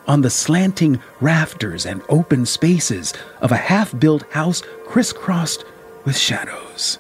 on 0.07 0.21
the 0.21 0.31
slanting 0.31 1.01
rafters 1.21 1.87
and 1.87 2.03
open 2.09 2.45
spaces 2.45 3.15
of 3.41 3.51
a 3.51 3.57
half 3.57 3.99
built 3.99 4.31
house 4.33 4.63
crisscrossed 4.87 5.65
with 6.05 6.17
shadows. 6.17 6.99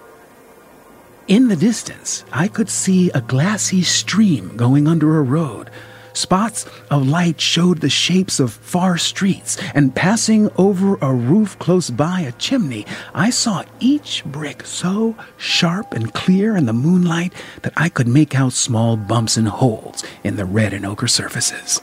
In 1.28 1.48
the 1.48 1.56
distance, 1.56 2.24
I 2.32 2.48
could 2.48 2.68
see 2.68 3.10
a 3.10 3.20
glassy 3.20 3.82
stream 3.82 4.56
going 4.56 4.86
under 4.86 5.18
a 5.18 5.22
road. 5.22 5.70
Spots 6.14 6.64
of 6.92 7.08
light 7.08 7.40
showed 7.40 7.80
the 7.80 7.90
shapes 7.90 8.38
of 8.38 8.52
far 8.52 8.96
streets, 8.98 9.58
and 9.74 9.96
passing 9.96 10.48
over 10.56 10.94
a 11.02 11.12
roof 11.12 11.58
close 11.58 11.90
by 11.90 12.20
a 12.20 12.30
chimney, 12.32 12.86
I 13.12 13.30
saw 13.30 13.64
each 13.80 14.24
brick 14.24 14.64
so 14.64 15.16
sharp 15.36 15.92
and 15.92 16.14
clear 16.14 16.56
in 16.56 16.66
the 16.66 16.72
moonlight 16.72 17.32
that 17.62 17.72
I 17.76 17.88
could 17.88 18.06
make 18.06 18.36
out 18.36 18.52
small 18.52 18.96
bumps 18.96 19.36
and 19.36 19.48
holes 19.48 20.04
in 20.22 20.36
the 20.36 20.44
red 20.44 20.72
and 20.72 20.86
ochre 20.86 21.08
surfaces. 21.08 21.80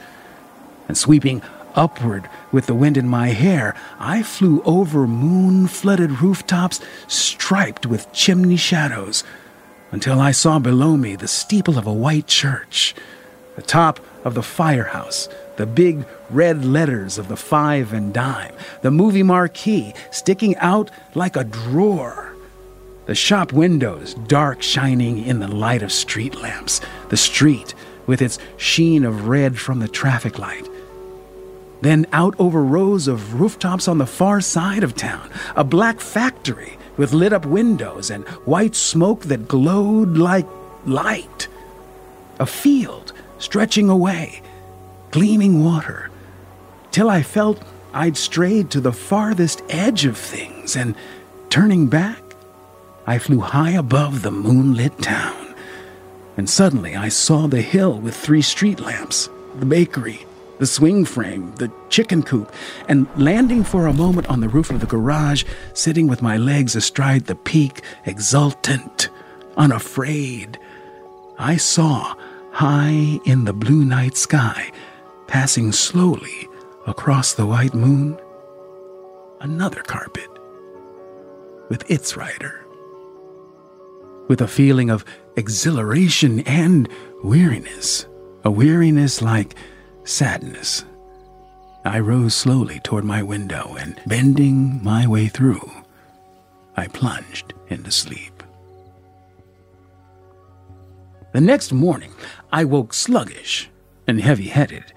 And 0.87 0.97
sweeping 0.97 1.41
upward 1.75 2.29
with 2.53 2.67
the 2.67 2.73
wind 2.73 2.95
in 2.95 3.09
my 3.09 3.29
hair, 3.29 3.75
I 3.99 4.23
flew 4.23 4.61
over 4.63 5.07
moon 5.07 5.67
flooded 5.67 6.21
rooftops 6.21 6.79
striped 7.05 7.85
with 7.85 8.13
chimney 8.13 8.57
shadows 8.57 9.25
until 9.91 10.21
I 10.21 10.31
saw 10.31 10.57
below 10.57 10.95
me 10.95 11.17
the 11.17 11.27
steeple 11.27 11.77
of 11.77 11.85
a 11.85 11.93
white 11.93 12.27
church, 12.27 12.95
the 13.57 13.61
top 13.61 13.99
of 14.23 14.33
the 14.33 14.43
firehouse, 14.43 15.29
the 15.57 15.65
big 15.65 16.05
red 16.29 16.63
letters 16.65 17.17
of 17.17 17.27
the 17.27 17.37
five 17.37 17.93
and 17.93 18.13
dime, 18.13 18.53
the 18.81 18.91
movie 18.91 19.23
marquee 19.23 19.93
sticking 20.11 20.55
out 20.57 20.91
like 21.15 21.35
a 21.35 21.43
drawer, 21.43 22.35
the 23.05 23.15
shop 23.15 23.51
windows 23.51 24.13
dark 24.13 24.61
shining 24.61 25.25
in 25.25 25.39
the 25.39 25.47
light 25.47 25.81
of 25.81 25.91
street 25.91 26.35
lamps, 26.35 26.81
the 27.09 27.17
street 27.17 27.73
with 28.05 28.21
its 28.21 28.39
sheen 28.57 29.03
of 29.03 29.27
red 29.27 29.57
from 29.57 29.79
the 29.79 29.87
traffic 29.87 30.39
light, 30.39 30.67
then 31.81 32.05
out 32.13 32.35
over 32.39 32.63
rows 32.63 33.07
of 33.07 33.39
rooftops 33.39 33.87
on 33.87 33.97
the 33.97 34.05
far 34.05 34.39
side 34.39 34.83
of 34.83 34.95
town, 34.95 35.29
a 35.55 35.63
black 35.63 35.99
factory 35.99 36.77
with 36.97 37.13
lit 37.13 37.33
up 37.33 37.45
windows 37.45 38.11
and 38.11 38.27
white 38.45 38.75
smoke 38.75 39.21
that 39.21 39.47
glowed 39.47 40.17
like 40.17 40.47
light. 40.85 41.47
A 42.39 42.45
field 42.45 43.10
stretching 43.41 43.89
away, 43.89 44.41
gleaming 45.11 45.65
water, 45.65 46.09
till 46.91 47.09
I 47.09 47.23
felt 47.23 47.61
I'd 47.93 48.15
strayed 48.15 48.69
to 48.71 48.79
the 48.79 48.93
farthest 48.93 49.61
edge 49.69 50.05
of 50.05 50.17
things, 50.17 50.75
and 50.77 50.95
turning 51.49 51.87
back, 51.87 52.21
I 53.05 53.17
flew 53.17 53.41
high 53.41 53.71
above 53.71 54.21
the 54.21 54.31
moonlit 54.31 55.01
town. 55.01 55.55
And 56.37 56.49
suddenly 56.49 56.95
I 56.95 57.09
saw 57.09 57.47
the 57.47 57.61
hill 57.61 57.99
with 57.99 58.15
three 58.15 58.41
street 58.41 58.79
lamps, 58.79 59.29
the 59.59 59.65
bakery, 59.65 60.25
the 60.59 60.67
swing 60.67 61.03
frame, 61.03 61.53
the 61.55 61.71
chicken 61.89 62.23
coop, 62.23 62.53
and 62.87 63.07
landing 63.17 63.63
for 63.63 63.87
a 63.87 63.93
moment 63.93 64.29
on 64.29 64.39
the 64.39 64.47
roof 64.47 64.69
of 64.69 64.79
the 64.79 64.85
garage, 64.85 65.43
sitting 65.73 66.07
with 66.07 66.21
my 66.21 66.37
legs 66.37 66.75
astride 66.75 67.25
the 67.25 67.35
peak, 67.35 67.81
exultant, 68.05 69.09
unafraid, 69.57 70.59
I 71.37 71.57
saw, 71.57 72.13
high 72.61 73.19
in 73.25 73.43
the 73.45 73.53
blue 73.53 73.83
night 73.83 74.15
sky, 74.15 74.71
passing 75.25 75.71
slowly 75.71 76.47
across 76.85 77.33
the 77.33 77.47
white 77.47 77.73
moon, 77.73 78.15
another 79.39 79.81
carpet 79.81 80.29
with 81.69 81.89
its 81.89 82.15
rider. 82.15 82.63
With 84.27 84.41
a 84.41 84.47
feeling 84.47 84.91
of 84.91 85.03
exhilaration 85.37 86.41
and 86.41 86.87
weariness, 87.23 88.05
a 88.43 88.51
weariness 88.51 89.23
like 89.23 89.55
sadness. 90.03 90.85
I 91.83 91.99
rose 91.99 92.35
slowly 92.35 92.79
toward 92.81 93.05
my 93.05 93.23
window 93.23 93.75
and, 93.79 93.99
bending 94.05 94.83
my 94.83 95.07
way 95.07 95.29
through, 95.29 95.67
I 96.77 96.85
plunged 96.89 97.55
into 97.69 97.89
sleep. 97.89 98.43
The 101.33 101.39
next 101.39 101.71
morning, 101.71 102.13
I 102.51 102.65
woke 102.65 102.93
sluggish 102.93 103.69
and 104.07 104.21
heavy 104.21 104.47
headed. 104.47 104.93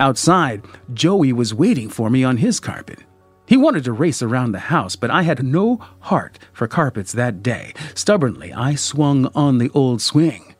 Outside, 0.00 0.64
Joey 0.92 1.32
was 1.32 1.52
waiting 1.52 1.88
for 1.88 2.08
me 2.08 2.24
on 2.24 2.38
his 2.38 2.60
carpet. 2.60 3.00
He 3.46 3.56
wanted 3.56 3.84
to 3.84 3.92
race 3.92 4.22
around 4.22 4.52
the 4.52 4.58
house, 4.58 4.96
but 4.96 5.10
I 5.10 5.22
had 5.22 5.44
no 5.44 5.76
heart 6.00 6.38
for 6.52 6.66
carpets 6.66 7.12
that 7.12 7.42
day. 7.42 7.74
Stubbornly, 7.94 8.52
I 8.52 8.74
swung 8.74 9.30
on 9.34 9.58
the 9.58 9.70
old 9.74 10.00
swing 10.00 10.54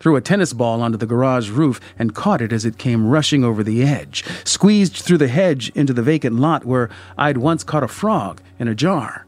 threw 0.00 0.16
a 0.16 0.20
tennis 0.20 0.52
ball 0.52 0.82
onto 0.82 0.98
the 0.98 1.06
garage 1.06 1.50
roof 1.50 1.78
and 1.98 2.14
caught 2.14 2.40
it 2.40 2.52
as 2.52 2.64
it 2.64 2.78
came 2.78 3.06
rushing 3.06 3.44
over 3.44 3.62
the 3.62 3.82
edge, 3.82 4.24
squeezed 4.44 4.96
through 4.96 5.18
the 5.18 5.28
hedge 5.28 5.68
into 5.74 5.92
the 5.92 6.02
vacant 6.02 6.36
lot 6.40 6.64
where 6.64 6.88
I'd 7.16 7.36
once 7.36 7.62
caught 7.62 7.84
a 7.84 7.88
frog 7.88 8.40
in 8.58 8.66
a 8.66 8.74
jar. 8.74 9.26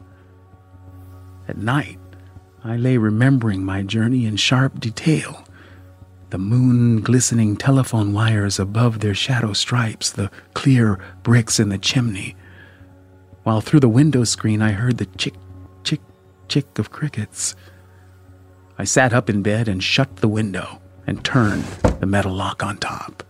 At 1.47 1.57
night, 1.57 1.99
I 2.63 2.75
lay 2.75 2.97
remembering 2.97 3.63
my 3.63 3.83
journey 3.83 4.25
in 4.25 4.35
sharp 4.35 4.79
detail. 4.79 5.45
The 6.33 6.39
moon 6.39 7.01
glistening 7.01 7.57
telephone 7.57 8.11
wires 8.11 8.57
above 8.57 9.01
their 9.01 9.13
shadow 9.13 9.53
stripes, 9.53 10.09
the 10.09 10.31
clear 10.55 10.97
bricks 11.21 11.59
in 11.59 11.69
the 11.69 11.77
chimney, 11.77 12.35
while 13.43 13.61
through 13.61 13.81
the 13.81 13.87
window 13.87 14.23
screen 14.23 14.59
I 14.59 14.71
heard 14.71 14.97
the 14.97 15.05
chick, 15.05 15.35
chick, 15.83 16.01
chick 16.47 16.79
of 16.79 16.89
crickets. 16.89 17.53
I 18.79 18.83
sat 18.83 19.13
up 19.13 19.29
in 19.29 19.43
bed 19.43 19.67
and 19.67 19.83
shut 19.83 20.15
the 20.15 20.27
window 20.27 20.81
and 21.05 21.23
turned 21.23 21.65
the 21.99 22.07
metal 22.07 22.33
lock 22.33 22.63
on 22.63 22.77
top. 22.77 23.21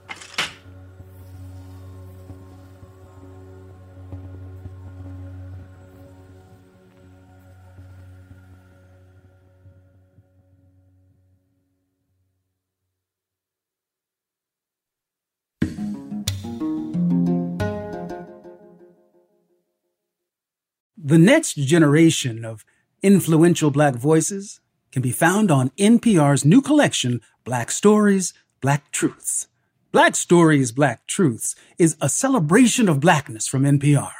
The 21.05 21.19
next 21.19 21.55
generation 21.55 22.45
of 22.45 22.63
influential 23.01 23.71
Black 23.71 23.93
voices 23.95 24.61
can 24.89 25.01
be 25.01 25.11
found 25.11 25.51
on 25.51 25.71
NPR's 25.71 26.45
new 26.45 26.61
collection, 26.61 27.19
Black 27.43 27.71
Stories, 27.71 28.33
Black 28.61 28.89
Truths. 28.89 29.47
Black 29.91 30.15
Stories, 30.15 30.71
Black 30.71 31.05
Truths 31.05 31.55
is 31.77 31.97
a 31.99 32.07
celebration 32.07 32.87
of 32.87 33.01
blackness 33.01 33.49
from 33.49 33.63
NPR. 33.63 34.13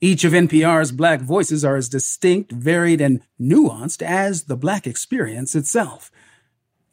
Each 0.00 0.24
of 0.24 0.32
NPR's 0.32 0.90
Black 0.90 1.20
voices 1.20 1.64
are 1.64 1.76
as 1.76 1.88
distinct, 1.88 2.50
varied, 2.50 3.00
and 3.00 3.22
nuanced 3.40 4.02
as 4.02 4.46
the 4.46 4.56
Black 4.56 4.84
experience 4.84 5.54
itself. 5.54 6.10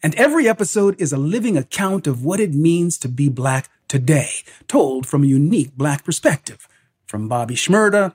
And 0.04 0.14
every 0.14 0.48
episode 0.48 0.96
is 1.02 1.12
a 1.12 1.18
living 1.18 1.58
account 1.58 2.06
of 2.06 2.24
what 2.24 2.40
it 2.40 2.54
means 2.54 3.00
to 3.00 3.10
be 3.10 3.30
Black 3.30 3.68
today, 3.88 4.30
told 4.68 5.08
from 5.08 5.24
a 5.24 5.28
unique 5.28 5.76
Black 5.76 6.04
perspective. 6.04 6.68
From 7.08 7.28
Bobby 7.28 7.56
Shmurda 7.56 8.14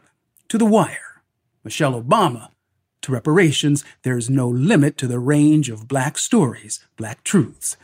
to 0.48 0.59
The 0.59 0.64
Wire. 0.64 1.08
Michelle 1.68 2.02
Obama 2.02 2.48
to 3.02 3.12
reparations, 3.12 3.85
there's 4.02 4.31
no 4.31 4.48
limit 4.48 4.96
to 4.96 5.07
the 5.07 5.18
range 5.18 5.68
of 5.68 5.87
black 5.87 6.16
stories, 6.16 6.81
black 6.96 7.22
truths. 7.24 7.76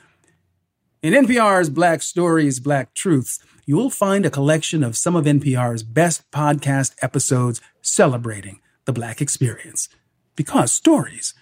In 1.03 1.13
NPR's 1.13 1.69
Black 1.69 2.01
Stories, 2.01 2.61
Black 2.61 2.95
Truths, 2.95 3.41
you'll 3.67 3.91
find 3.91 4.25
a 4.25 4.31
collection 4.31 4.83
of 4.83 4.97
some 4.97 5.15
of 5.15 5.27
NPR's 5.27 5.83
best 5.83 6.31
podcast 6.31 6.95
episodes 7.03 7.61
celebrating 7.83 8.59
the 8.87 8.93
Black 8.95 9.21
experience. 9.21 9.91
Because 10.35 10.73
stories 10.73 11.35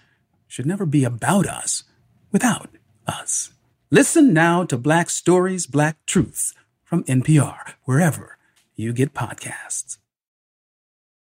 should 0.45 0.65
never 0.65 0.85
be 0.85 1.05
about 1.05 1.47
us 1.47 1.83
without 2.33 2.71
us. 3.07 3.53
Listen 3.89 4.33
now 4.33 4.65
to 4.65 4.77
Black 4.77 5.09
Stories, 5.09 5.65
Black 5.65 5.95
Truths 6.05 6.53
from 6.83 7.05
NPR, 7.05 7.75
wherever 7.85 8.37
you 8.75 8.91
get 8.91 9.13
podcasts. 9.13 9.97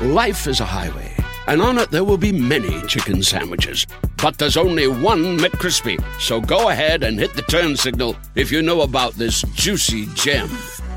Life 0.00 0.46
is 0.46 0.60
a 0.60 0.64
highway, 0.64 1.12
and 1.48 1.60
on 1.60 1.76
it 1.76 1.90
there 1.90 2.04
will 2.04 2.16
be 2.16 2.30
many 2.30 2.80
chicken 2.86 3.20
sandwiches. 3.20 3.84
But 4.22 4.38
there's 4.38 4.56
only 4.56 4.86
one 4.86 5.36
McCrispy. 5.36 6.00
So 6.20 6.40
go 6.40 6.68
ahead 6.68 7.02
and 7.02 7.18
hit 7.18 7.34
the 7.34 7.42
turn 7.42 7.76
signal 7.76 8.14
if 8.36 8.52
you 8.52 8.62
know 8.62 8.82
about 8.82 9.14
this 9.14 9.42
juicy 9.54 10.06
gem 10.14 10.48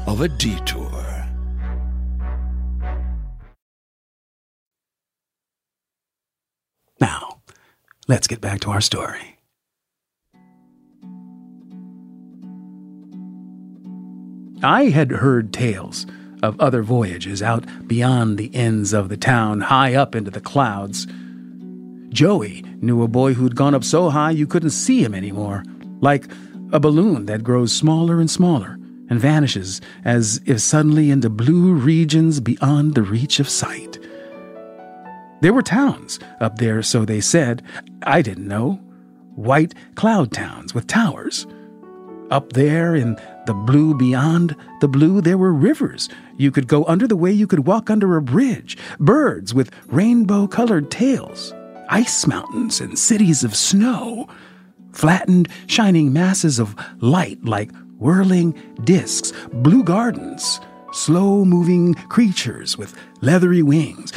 of 0.06 0.22
a 0.22 0.28
detour. 0.28 0.92
Now, 7.00 7.42
let's 8.08 8.28
get 8.28 8.40
back 8.40 8.60
to 8.60 8.70
our 8.70 8.82
story. 8.82 9.40
I 14.62 14.90
had 14.90 15.10
heard 15.10 15.52
tales 15.52 16.06
of 16.44 16.60
other 16.60 16.84
voyages 16.84 17.42
out 17.42 17.66
beyond 17.88 18.38
the 18.38 18.54
ends 18.56 18.94
of 18.94 19.10
the 19.10 19.18
town, 19.18 19.62
high 19.62 19.96
up 19.96 20.16
into 20.16 20.32
the 20.32 20.42
clouds. 20.42 21.08
Joey 22.10 22.64
knew 22.82 23.04
a 23.04 23.08
boy 23.08 23.34
who'd 23.34 23.56
gone 23.56 23.76
up 23.76 23.84
so 23.84 24.10
high 24.10 24.32
you 24.32 24.48
couldn't 24.48 24.72
see 24.72 25.04
him 25.04 25.14
anymore, 25.14 25.64
like 26.02 26.26
a 26.72 26.80
balloon 26.80 27.26
that 27.26 27.44
grows 27.44 27.72
smaller 27.72 28.20
and 28.20 28.30
smaller 28.30 28.78
and 29.10 29.20
vanishes 29.20 29.82
as 30.06 30.42
if 30.46 30.62
suddenly 30.62 31.12
into 31.12 31.30
blue 31.30 31.74
regions 31.74 32.40
beyond 32.40 32.96
the 32.96 33.02
reach 33.02 33.40
of 33.40 33.50
sight. 33.50 34.00
There 35.42 35.54
were 35.54 35.62
towns 35.62 36.20
up 36.40 36.60
there, 36.60 36.82
so 36.82 37.04
they 37.04 37.20
said. 37.20 37.64
I 38.04 38.22
didn't 38.22 38.48
know. 38.48 38.80
White 39.36 39.74
cloud 39.96 40.32
towns 40.32 40.74
with 40.74 40.88
towers. 40.88 41.46
Up 42.32 42.54
there 42.54 42.96
in 42.96 43.18
the 43.46 43.54
blue 43.54 43.94
beyond 43.94 44.56
the 44.80 44.88
blue, 44.88 45.20
there 45.20 45.38
were 45.38 45.52
rivers. 45.52 46.08
You 46.38 46.50
could 46.50 46.66
go 46.66 46.86
under 46.86 47.06
the 47.06 47.18
way 47.18 47.30
you 47.30 47.46
could 47.46 47.68
walk 47.68 47.90
under 47.90 48.16
a 48.16 48.22
bridge. 48.22 48.78
Birds 49.02 49.54
with 49.54 49.70
rainbow 49.88 50.48
colored 50.48 50.90
tails. 50.90 51.54
Ice 51.90 52.26
mountains 52.26 52.80
and 52.80 52.98
cities 52.98 53.44
of 53.44 53.54
snow. 53.54 54.30
Flattened, 54.94 55.50
shining 55.68 56.14
masses 56.14 56.58
of 56.58 56.74
light 57.02 57.44
like 57.44 57.76
whirling 57.98 58.54
discs. 58.86 59.34
Blue 59.52 59.84
gardens. 59.84 60.62
Slow 60.94 61.44
moving 61.44 61.96
creatures 61.96 62.78
with 62.78 62.96
leathery 63.20 63.62
wings. 63.62 64.14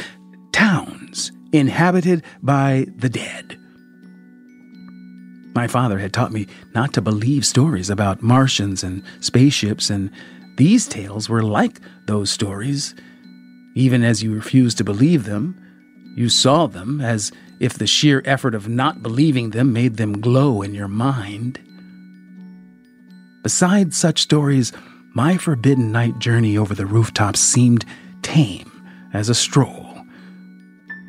Towns 0.53 1.33
inhabited 1.51 2.23
by 2.41 2.85
the 2.95 3.09
dead. 3.09 3.59
My 5.55 5.67
father 5.67 5.99
had 5.99 6.11
taught 6.11 6.33
me 6.33 6.47
not 6.73 6.91
to 6.93 7.01
believe 7.01 7.45
stories 7.45 7.89
about 7.89 8.21
Martians 8.21 8.83
and 8.83 9.01
spaceships, 9.21 9.89
and 9.89 10.11
these 10.57 10.85
tales 10.85 11.29
were 11.29 11.41
like 11.41 11.79
those 12.07 12.29
stories. 12.29 12.93
Even 13.73 14.03
as 14.03 14.21
you 14.21 14.35
refused 14.35 14.77
to 14.77 14.83
believe 14.83 15.23
them, 15.23 15.57
you 16.13 16.27
saw 16.27 16.67
them 16.67 16.99
as 16.99 17.31
if 17.61 17.77
the 17.77 17.87
sheer 17.87 18.21
effort 18.25 18.53
of 18.53 18.67
not 18.67 19.01
believing 19.01 19.51
them 19.51 19.71
made 19.71 19.95
them 19.95 20.19
glow 20.19 20.61
in 20.61 20.73
your 20.73 20.89
mind. 20.89 21.57
Besides 23.41 23.97
such 23.97 24.19
stories, 24.21 24.73
my 25.13 25.37
forbidden 25.37 25.89
night 25.89 26.19
journey 26.19 26.57
over 26.57 26.75
the 26.75 26.85
rooftops 26.85 27.39
seemed 27.39 27.85
tame 28.23 28.69
as 29.13 29.29
a 29.29 29.35
stroll. 29.35 30.01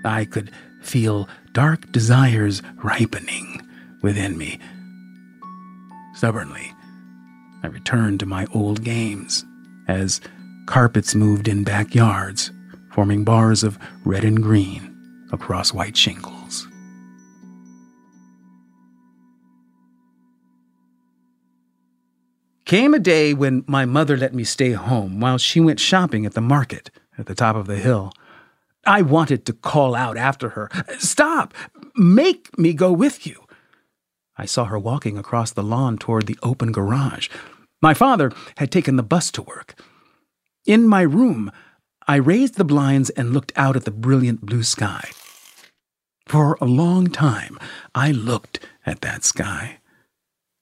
I 0.04 0.24
could 0.24 0.52
feel 0.82 1.28
dark 1.52 1.90
desires 1.90 2.62
ripening 2.76 3.65
within 4.06 4.38
me. 4.38 4.56
Stubbornly, 6.14 6.72
I 7.64 7.66
returned 7.66 8.20
to 8.20 8.26
my 8.26 8.46
old 8.54 8.84
games 8.84 9.44
as 9.88 10.20
carpets 10.66 11.16
moved 11.16 11.48
in 11.48 11.64
backyards, 11.64 12.52
forming 12.92 13.24
bars 13.24 13.64
of 13.64 13.80
red 14.04 14.22
and 14.22 14.40
green 14.40 14.94
across 15.32 15.72
white 15.72 15.96
shingles. 15.96 16.68
Came 22.64 22.94
a 22.94 23.00
day 23.00 23.34
when 23.34 23.64
my 23.66 23.84
mother 23.86 24.16
let 24.16 24.32
me 24.32 24.44
stay 24.44 24.70
home 24.70 25.18
while 25.18 25.36
she 25.36 25.58
went 25.58 25.80
shopping 25.80 26.24
at 26.24 26.34
the 26.34 26.40
market 26.40 26.92
at 27.18 27.26
the 27.26 27.34
top 27.34 27.56
of 27.56 27.66
the 27.66 27.78
hill. 27.78 28.12
I 28.86 29.02
wanted 29.02 29.44
to 29.46 29.52
call 29.52 29.96
out 29.96 30.16
after 30.16 30.50
her, 30.50 30.70
Stop! 31.00 31.54
Make 31.96 32.56
me 32.56 32.72
go 32.72 32.92
with 32.92 33.26
you! 33.26 33.45
I 34.38 34.44
saw 34.44 34.64
her 34.66 34.78
walking 34.78 35.16
across 35.16 35.50
the 35.52 35.62
lawn 35.62 35.98
toward 35.98 36.26
the 36.26 36.38
open 36.42 36.72
garage. 36.72 37.28
My 37.80 37.94
father 37.94 38.32
had 38.56 38.70
taken 38.70 38.96
the 38.96 39.02
bus 39.02 39.30
to 39.32 39.42
work. 39.42 39.74
In 40.66 40.86
my 40.86 41.02
room, 41.02 41.50
I 42.08 42.16
raised 42.16 42.54
the 42.54 42.64
blinds 42.64 43.10
and 43.10 43.32
looked 43.32 43.52
out 43.56 43.76
at 43.76 43.84
the 43.84 43.90
brilliant 43.90 44.42
blue 44.42 44.62
sky. 44.62 45.10
For 46.26 46.58
a 46.60 46.64
long 46.64 47.08
time, 47.08 47.58
I 47.94 48.10
looked 48.12 48.60
at 48.84 49.00
that 49.00 49.24
sky 49.24 49.78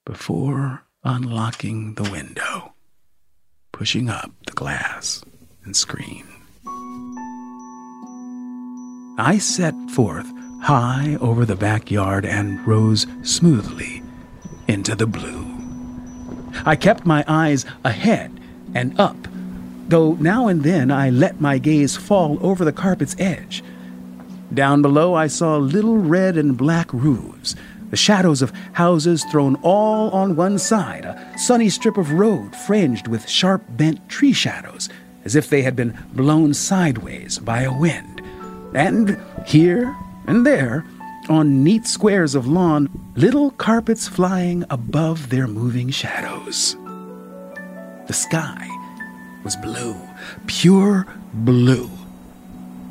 before 0.04 0.84
unlocking 1.02 1.94
the 1.94 2.10
window, 2.10 2.74
pushing 3.72 4.08
up 4.08 4.30
the 4.46 4.52
glass 4.52 5.24
and 5.64 5.76
screen. 5.76 6.26
I 9.16 9.38
set 9.38 9.74
forth 9.90 10.30
high 10.64 11.18
over 11.20 11.44
the 11.44 11.54
backyard 11.54 12.24
and 12.24 12.66
rose 12.66 13.06
smoothly 13.22 14.02
into 14.66 14.94
the 14.94 15.06
blue. 15.06 15.46
I 16.64 16.74
kept 16.74 17.04
my 17.04 17.22
eyes 17.28 17.66
ahead 17.84 18.32
and 18.74 18.98
up, 18.98 19.16
though 19.88 20.14
now 20.14 20.48
and 20.48 20.62
then 20.62 20.90
I 20.90 21.10
let 21.10 21.38
my 21.38 21.58
gaze 21.58 21.98
fall 21.98 22.38
over 22.40 22.64
the 22.64 22.72
carpet's 22.72 23.14
edge. 23.18 23.62
Down 24.54 24.80
below, 24.80 25.12
I 25.12 25.26
saw 25.26 25.58
little 25.58 25.98
red 25.98 26.38
and 26.38 26.56
black 26.56 26.90
roofs, 26.94 27.54
the 27.90 27.98
shadows 27.98 28.40
of 28.40 28.50
houses 28.72 29.22
thrown 29.24 29.56
all 29.56 30.08
on 30.12 30.34
one 30.34 30.58
side, 30.58 31.04
a 31.04 31.34
sunny 31.36 31.68
strip 31.68 31.98
of 31.98 32.12
road 32.12 32.56
fringed 32.56 33.06
with 33.06 33.28
sharp 33.28 33.62
bent 33.68 34.08
tree 34.08 34.32
shadows, 34.32 34.88
as 35.26 35.36
if 35.36 35.50
they 35.50 35.60
had 35.60 35.76
been 35.76 35.98
blown 36.14 36.54
sideways 36.54 37.38
by 37.38 37.62
a 37.62 37.78
wind. 37.78 38.22
And 38.74 39.20
here 39.46 39.94
and 40.26 40.46
there, 40.46 40.84
on 41.28 41.64
neat 41.64 41.86
squares 41.86 42.34
of 42.34 42.46
lawn, 42.46 42.88
little 43.16 43.50
carpets 43.52 44.08
flying 44.08 44.64
above 44.70 45.30
their 45.30 45.46
moving 45.46 45.90
shadows. 45.90 46.76
The 48.06 48.12
sky 48.12 48.68
was 49.42 49.56
blue, 49.56 49.96
pure 50.46 51.06
blue. 51.32 51.88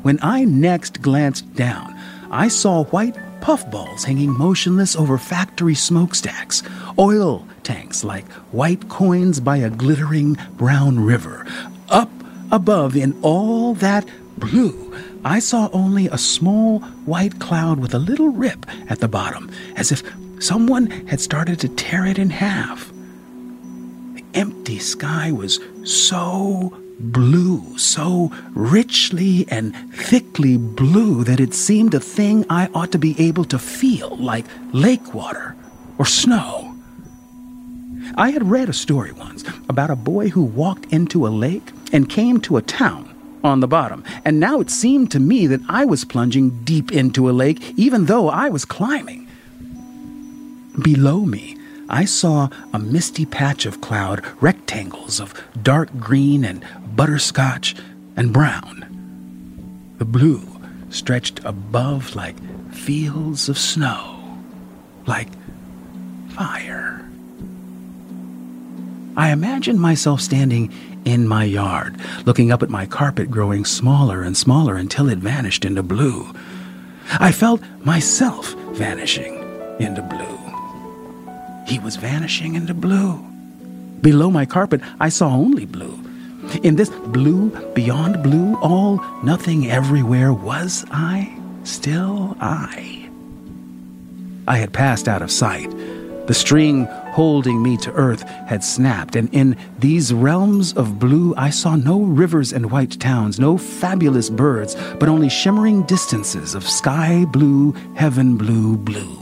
When 0.02 0.18
I 0.22 0.44
next 0.44 1.02
glanced 1.02 1.54
down, 1.54 1.98
I 2.30 2.48
saw 2.48 2.84
white 2.84 3.16
puffballs 3.40 4.04
hanging 4.04 4.30
motionless 4.30 4.96
over 4.96 5.18
factory 5.18 5.74
smokestacks, 5.74 6.62
oil 6.98 7.46
tanks 7.62 8.04
like 8.04 8.26
white 8.52 8.88
coins 8.88 9.40
by 9.40 9.58
a 9.58 9.70
glittering 9.70 10.36
brown 10.56 10.98
river. 10.98 11.46
Up 11.88 12.10
above, 12.50 12.96
in 12.96 13.18
all 13.22 13.74
that 13.74 14.08
blue, 14.38 14.83
I 15.24 15.38
saw 15.38 15.70
only 15.72 16.06
a 16.06 16.18
small 16.18 16.80
white 17.06 17.40
cloud 17.40 17.78
with 17.78 17.94
a 17.94 17.98
little 17.98 18.28
rip 18.28 18.66
at 18.90 19.00
the 19.00 19.08
bottom, 19.08 19.50
as 19.74 19.90
if 19.90 20.02
someone 20.38 20.90
had 21.06 21.18
started 21.18 21.58
to 21.60 21.68
tear 21.68 22.04
it 22.04 22.18
in 22.18 22.28
half. 22.28 22.92
The 24.14 24.24
empty 24.34 24.78
sky 24.78 25.32
was 25.32 25.60
so 25.84 26.76
blue, 27.00 27.78
so 27.78 28.32
richly 28.52 29.46
and 29.48 29.74
thickly 29.94 30.58
blue 30.58 31.24
that 31.24 31.40
it 31.40 31.54
seemed 31.54 31.94
a 31.94 32.00
thing 32.00 32.44
I 32.50 32.68
ought 32.74 32.92
to 32.92 32.98
be 32.98 33.18
able 33.18 33.44
to 33.46 33.58
feel, 33.58 34.16
like 34.16 34.44
lake 34.72 35.14
water 35.14 35.56
or 35.96 36.04
snow. 36.04 36.76
I 38.16 38.30
had 38.30 38.50
read 38.50 38.68
a 38.68 38.74
story 38.74 39.12
once 39.12 39.42
about 39.70 39.90
a 39.90 39.96
boy 39.96 40.28
who 40.28 40.44
walked 40.44 40.92
into 40.92 41.26
a 41.26 41.28
lake 41.28 41.72
and 41.92 42.10
came 42.10 42.40
to 42.42 42.58
a 42.58 42.62
town 42.62 43.13
on 43.44 43.60
the 43.60 43.68
bottom. 43.68 44.02
And 44.24 44.40
now 44.40 44.60
it 44.60 44.70
seemed 44.70 45.12
to 45.12 45.20
me 45.20 45.46
that 45.46 45.60
I 45.68 45.84
was 45.84 46.04
plunging 46.04 46.64
deep 46.64 46.90
into 46.90 47.28
a 47.28 47.32
lake, 47.32 47.74
even 47.76 48.06
though 48.06 48.28
I 48.28 48.48
was 48.48 48.64
climbing. 48.64 49.28
Below 50.82 51.20
me, 51.20 51.56
I 51.88 52.06
saw 52.06 52.48
a 52.72 52.78
misty 52.78 53.26
patch 53.26 53.66
of 53.66 53.80
cloud, 53.82 54.24
rectangles 54.40 55.20
of 55.20 55.34
dark 55.62 55.90
green 56.00 56.44
and 56.44 56.64
butterscotch 56.96 57.76
and 58.16 58.32
brown. 58.32 58.80
The 59.98 60.04
blue 60.06 60.42
stretched 60.88 61.44
above 61.44 62.16
like 62.16 62.36
fields 62.72 63.48
of 63.48 63.58
snow, 63.58 64.40
like 65.06 65.28
fire. 66.30 67.03
I 69.16 69.30
imagined 69.30 69.80
myself 69.80 70.20
standing 70.20 70.72
in 71.04 71.28
my 71.28 71.44
yard, 71.44 71.96
looking 72.26 72.50
up 72.50 72.62
at 72.62 72.70
my 72.70 72.86
carpet 72.86 73.30
growing 73.30 73.64
smaller 73.64 74.22
and 74.22 74.36
smaller 74.36 74.76
until 74.76 75.08
it 75.08 75.18
vanished 75.18 75.64
into 75.64 75.82
blue. 75.82 76.32
I 77.20 77.30
felt 77.30 77.60
myself 77.84 78.54
vanishing 78.72 79.34
into 79.78 80.02
blue. 80.02 80.34
He 81.66 81.78
was 81.78 81.96
vanishing 81.96 82.56
into 82.56 82.74
blue. 82.74 83.24
Below 84.00 84.30
my 84.30 84.46
carpet, 84.46 84.80
I 84.98 85.08
saw 85.10 85.28
only 85.30 85.64
blue. 85.64 85.98
In 86.62 86.76
this 86.76 86.90
blue, 86.90 87.50
beyond 87.72 88.22
blue, 88.22 88.56
all, 88.56 89.00
nothing, 89.22 89.70
everywhere, 89.70 90.32
was 90.32 90.84
I 90.90 91.32
still 91.62 92.36
I? 92.40 93.08
I 94.46 94.58
had 94.58 94.72
passed 94.72 95.08
out 95.08 95.22
of 95.22 95.30
sight. 95.30 95.72
The 96.26 96.34
string 96.34 96.86
holding 97.12 97.62
me 97.62 97.76
to 97.78 97.92
earth 97.92 98.22
had 98.22 98.64
snapped, 98.64 99.14
and 99.14 99.28
in 99.32 99.56
these 99.78 100.12
realms 100.12 100.72
of 100.72 100.98
blue 100.98 101.34
I 101.36 101.50
saw 101.50 101.76
no 101.76 102.00
rivers 102.00 102.52
and 102.52 102.70
white 102.70 102.98
towns, 102.98 103.38
no 103.38 103.58
fabulous 103.58 104.30
birds, 104.30 104.74
but 104.98 105.10
only 105.10 105.28
shimmering 105.28 105.82
distances 105.82 106.54
of 106.54 106.66
sky 106.66 107.26
blue, 107.26 107.72
heaven 107.94 108.38
blue, 108.38 108.78
blue. 108.78 109.18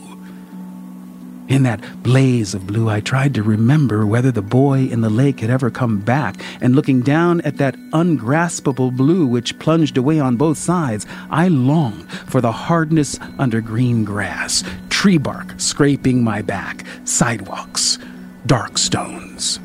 In 1.49 1.65
that 1.65 2.03
blaze 2.03 2.55
of 2.55 2.69
blue, 2.69 2.89
I 2.89 3.01
tried 3.01 3.35
to 3.35 3.43
remember 3.43 4.07
whether 4.07 4.31
the 4.31 4.41
boy 4.41 4.87
in 4.87 5.01
the 5.01 5.11
lake 5.11 5.41
had 5.41 5.51
ever 5.51 5.71
come 5.71 5.99
back, 5.99 6.41
and 6.61 6.75
looking 6.75 7.03
down 7.03 7.41
at 7.41 7.59
that 7.59 7.75
ungraspable 7.93 8.93
blue 8.93 9.27
which 9.27 9.59
plunged 9.59 9.99
away 9.99 10.21
on 10.21 10.37
both 10.37 10.57
sides, 10.57 11.05
I 11.31 11.49
longed 11.49 12.11
for 12.11 12.41
the 12.41 12.53
hardness 12.53 13.19
under 13.39 13.61
green 13.61 14.05
grass, 14.05 14.63
tree 15.03 15.19
bark 15.19 15.53
scraping 15.57 16.23
my 16.23 16.41
back, 16.41 16.87
sidewalks, 17.03 17.99
dark 18.47 18.79
stones. 18.79 19.59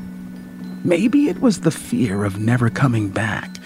Maybe 0.82 1.28
it 1.28 1.40
was 1.40 1.60
the 1.60 1.70
fear 1.70 2.24
of 2.24 2.40
never 2.40 2.70
coming 2.70 3.08
back. 3.08 3.56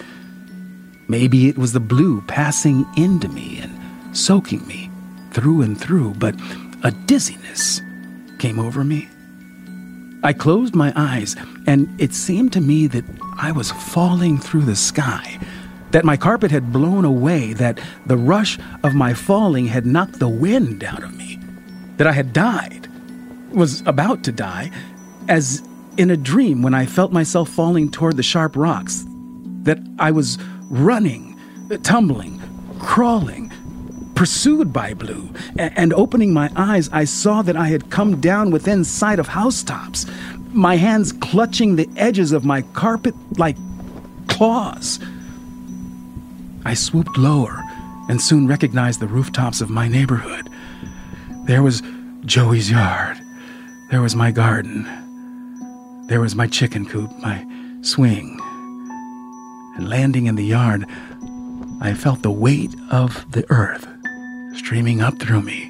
Maybe 1.07 1.49
it 1.49 1.57
was 1.57 1.73
the 1.73 1.79
blue 1.79 2.21
passing 2.27 2.85
into 2.95 3.27
me 3.27 3.57
and 3.59 4.15
soaking 4.15 4.67
me 4.67 4.91
through 5.31 5.63
and 5.63 5.75
through, 5.75 6.13
but 6.19 6.35
a 6.83 6.91
dizziness 6.91 7.81
came 8.37 8.59
over 8.59 8.83
me. 8.83 9.09
I 10.21 10.31
closed 10.31 10.75
my 10.75 10.93
eyes, 10.95 11.35
and 11.65 11.89
it 11.99 12.13
seemed 12.13 12.53
to 12.53 12.61
me 12.61 12.85
that 12.85 13.05
I 13.39 13.51
was 13.51 13.71
falling 13.71 14.37
through 14.37 14.65
the 14.65 14.75
sky, 14.75 15.39
that 15.89 16.05
my 16.05 16.17
carpet 16.17 16.51
had 16.51 16.71
blown 16.71 17.03
away, 17.03 17.53
that 17.53 17.81
the 18.05 18.17
rush 18.17 18.59
of 18.83 18.93
my 18.93 19.15
falling 19.15 19.65
had 19.65 19.87
knocked 19.87 20.19
the 20.19 20.29
wind 20.29 20.83
out 20.83 21.01
of 21.01 21.17
me, 21.17 21.39
that 21.97 22.07
I 22.07 22.11
had 22.11 22.33
died, 22.33 22.87
was 23.51 23.81
about 23.85 24.23
to 24.23 24.31
die, 24.31 24.71
as 25.27 25.61
in 25.97 26.09
a 26.09 26.17
dream 26.17 26.61
when 26.61 26.73
I 26.73 26.85
felt 26.85 27.11
myself 27.11 27.49
falling 27.49 27.89
toward 27.89 28.17
the 28.17 28.23
sharp 28.23 28.55
rocks, 28.55 29.05
that 29.63 29.79
I 29.99 30.11
was 30.11 30.37
running, 30.69 31.39
tumbling, 31.83 32.41
crawling, 32.79 33.51
pursued 34.15 34.73
by 34.73 34.93
blue, 34.93 35.29
and 35.57 35.93
opening 35.93 36.33
my 36.33 36.51
eyes, 36.55 36.89
I 36.91 37.05
saw 37.05 37.41
that 37.43 37.57
I 37.57 37.67
had 37.67 37.89
come 37.89 38.19
down 38.19 38.51
within 38.51 38.83
sight 38.83 39.19
of 39.19 39.27
housetops, 39.27 40.05
my 40.51 40.75
hands 40.75 41.11
clutching 41.11 41.75
the 41.75 41.89
edges 41.95 42.31
of 42.31 42.45
my 42.45 42.61
carpet 42.73 43.15
like 43.37 43.57
claws. 44.27 44.99
I 46.65 46.73
swooped 46.73 47.17
lower 47.17 47.61
and 48.09 48.21
soon 48.21 48.47
recognized 48.47 48.99
the 48.99 49.07
rooftops 49.07 49.61
of 49.61 49.69
my 49.69 49.87
neighborhood. 49.87 50.49
There 51.45 51.61
was 51.61 51.83
Joey's 52.25 52.71
yard. 52.71 53.17
There 53.91 54.01
was 54.01 54.15
my 54.15 54.31
garden. 54.31 54.87
There 56.07 56.21
was 56.21 56.35
my 56.35 56.47
chicken 56.47 56.85
coop, 56.85 57.11
my 57.19 57.45
swing. 57.81 58.39
And 59.75 59.89
landing 59.89 60.27
in 60.27 60.35
the 60.35 60.45
yard, 60.45 60.85
I 61.81 61.93
felt 61.93 62.21
the 62.21 62.31
weight 62.31 62.73
of 62.91 63.29
the 63.31 63.45
earth 63.51 63.85
streaming 64.55 65.01
up 65.01 65.19
through 65.19 65.41
me 65.41 65.69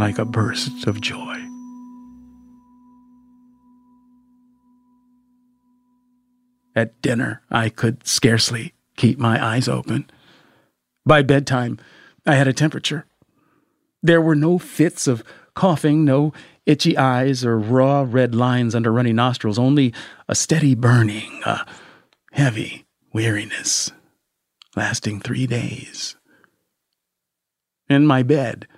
like 0.00 0.18
a 0.18 0.24
burst 0.24 0.86
of 0.86 1.00
joy. 1.00 1.36
At 6.74 7.00
dinner, 7.02 7.42
I 7.50 7.68
could 7.68 8.06
scarcely 8.06 8.72
keep 8.96 9.18
my 9.18 9.44
eyes 9.44 9.68
open. 9.68 10.10
By 11.06 11.22
bedtime, 11.22 11.78
I 12.26 12.34
had 12.34 12.48
a 12.48 12.52
temperature. 12.52 13.06
There 14.02 14.20
were 14.20 14.36
no 14.36 14.58
fits 14.58 15.06
of 15.06 15.22
coughing, 15.54 16.04
no 16.04 16.32
itchy 16.66 16.96
eyes 16.96 17.44
or 17.44 17.58
raw 17.58 18.06
red 18.08 18.34
lines 18.34 18.74
under 18.74 18.92
runny 18.92 19.12
nostrils, 19.12 19.58
only 19.58 19.92
a 20.28 20.34
steady 20.34 20.74
burning, 20.74 21.42
a 21.44 21.66
heavy 22.32 22.86
weariness 23.12 23.90
lasting 24.76 25.20
three 25.20 25.46
days 25.46 26.16
in 27.90 28.06
my 28.06 28.22
bed, 28.22 28.68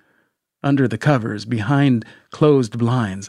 under 0.62 0.88
the 0.88 0.98
covers, 0.98 1.44
behind 1.44 2.04
closed 2.30 2.78
blinds, 2.78 3.28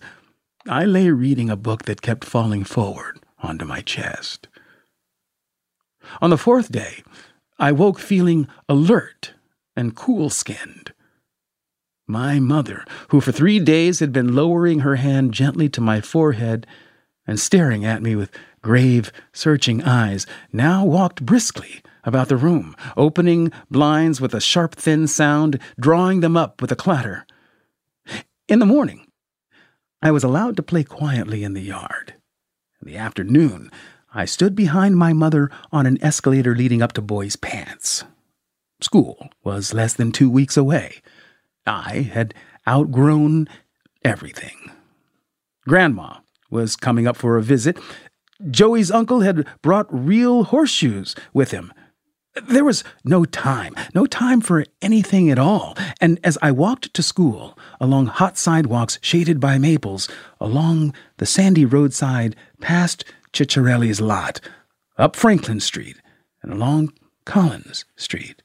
I 0.67 0.85
lay 0.85 1.09
reading 1.09 1.49
a 1.49 1.57
book 1.57 1.83
that 1.83 2.01
kept 2.01 2.23
falling 2.23 2.63
forward 2.63 3.19
onto 3.39 3.65
my 3.65 3.81
chest. 3.81 4.47
On 6.21 6.29
the 6.29 6.37
fourth 6.37 6.71
day, 6.71 7.03
I 7.59 7.73
woke 7.73 7.99
feeling 7.99 8.47
alert 8.69 9.33
and 9.75 9.95
cool 9.95 10.29
skinned. 10.29 10.92
My 12.13 12.39
mother, 12.39 12.85
who 13.07 13.21
for 13.21 13.31
three 13.31 13.59
days 13.59 13.97
had 13.97 14.13
been 14.13 14.35
lowering 14.35 14.81
her 14.81 14.97
hand 14.97 15.33
gently 15.33 15.67
to 15.69 15.81
my 15.81 15.99
forehead 15.99 16.67
and 17.25 17.39
staring 17.39 17.85
at 17.85 18.03
me 18.03 18.15
with 18.15 18.29
grave, 18.61 19.11
searching 19.31 19.81
eyes, 19.81 20.27
now 20.51 20.85
walked 20.85 21.25
briskly 21.25 21.81
about 22.03 22.27
the 22.29 22.37
room, 22.37 22.75
opening 22.95 23.51
blinds 23.71 24.21
with 24.21 24.35
a 24.35 24.39
sharp, 24.39 24.75
thin 24.75 25.07
sound, 25.07 25.59
drawing 25.79 26.19
them 26.19 26.37
up 26.37 26.61
with 26.61 26.71
a 26.71 26.75
clatter. 26.75 27.25
In 28.47 28.59
the 28.59 28.67
morning, 28.67 29.07
I 29.99 30.11
was 30.11 30.23
allowed 30.23 30.55
to 30.57 30.61
play 30.61 30.83
quietly 30.83 31.43
in 31.43 31.53
the 31.53 31.61
yard. 31.61 32.13
In 32.79 32.91
the 32.91 32.97
afternoon, 32.97 33.71
I 34.13 34.25
stood 34.25 34.53
behind 34.53 34.97
my 34.97 35.13
mother 35.13 35.49
on 35.71 35.87
an 35.87 35.97
escalator 36.03 36.53
leading 36.53 36.83
up 36.83 36.93
to 36.93 37.01
boys' 37.01 37.35
pants. 37.35 38.03
School 38.81 39.29
was 39.43 39.73
less 39.73 39.95
than 39.95 40.11
two 40.11 40.29
weeks 40.29 40.55
away. 40.55 41.01
I 41.65 42.09
had 42.13 42.33
outgrown 42.67 43.47
everything. 44.03 44.71
Grandma 45.67 46.17
was 46.49 46.75
coming 46.75 47.07
up 47.07 47.15
for 47.15 47.37
a 47.37 47.43
visit. 47.43 47.77
Joey's 48.49 48.91
uncle 48.91 49.21
had 49.21 49.47
brought 49.61 49.87
real 49.89 50.43
horseshoes 50.43 51.15
with 51.33 51.51
him. 51.51 51.73
There 52.49 52.65
was 52.65 52.83
no 53.03 53.25
time, 53.25 53.75
no 53.93 54.05
time 54.07 54.41
for 54.41 54.65
anything 54.81 55.29
at 55.29 55.37
all. 55.37 55.77
And 56.01 56.19
as 56.23 56.37
I 56.41 56.51
walked 56.51 56.93
to 56.95 57.03
school, 57.03 57.57
along 57.79 58.07
hot 58.07 58.37
sidewalks 58.37 58.97
shaded 59.01 59.39
by 59.39 59.57
maples, 59.57 60.09
along 60.41 60.93
the 61.17 61.27
sandy 61.27 61.63
roadside, 61.63 62.35
past 62.59 63.05
Ciccarelli's 63.31 64.01
lot, 64.01 64.41
up 64.97 65.15
Franklin 65.15 65.59
Street, 65.59 65.97
and 66.41 66.51
along 66.51 66.93
Collins 67.25 67.85
Street, 67.95 68.42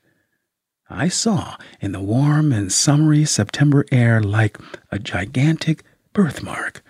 I 0.91 1.09
saw 1.09 1.57
in 1.83 1.93
the 1.93 2.01
warm 2.01 2.51
and 2.51 2.73
summery 2.73 3.27
September 3.27 3.85
air 3.93 4.23
like 4.23 4.59
a 4.91 4.99
gigantic 4.99 5.85
birthmark, 6.15 6.83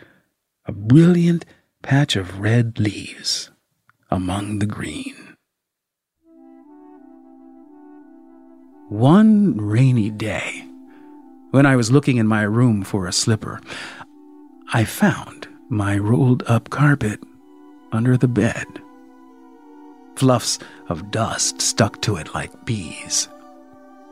a 0.67 0.73
brilliant 0.73 1.45
patch 1.83 2.15
of 2.15 2.39
red 2.39 2.79
leaves 2.79 3.51
among 4.09 4.61
the 4.61 4.67
green. 4.67 5.17
One 8.89 9.57
rainy 9.57 10.11
day, 10.11 10.65
when 11.51 11.67
I 11.67 11.75
was 11.75 11.91
looking 11.91 12.19
in 12.19 12.27
my 12.29 12.43
room 12.43 12.85
for 12.85 13.09
a 13.09 13.13
slipper, 13.13 13.61
I 14.73 14.85
found 14.85 15.49
my 15.69 15.99
rolled 15.99 16.45
up 16.47 16.71
carpet 16.71 17.21
under 17.91 18.17
the 18.17 18.29
bed. 18.29 18.67
Fluffs 20.15 20.61
of 20.89 21.11
dust 21.11 21.61
stuck 21.61 22.01
to 22.03 22.15
it 22.15 22.33
like 22.33 22.65
bees. 22.65 23.29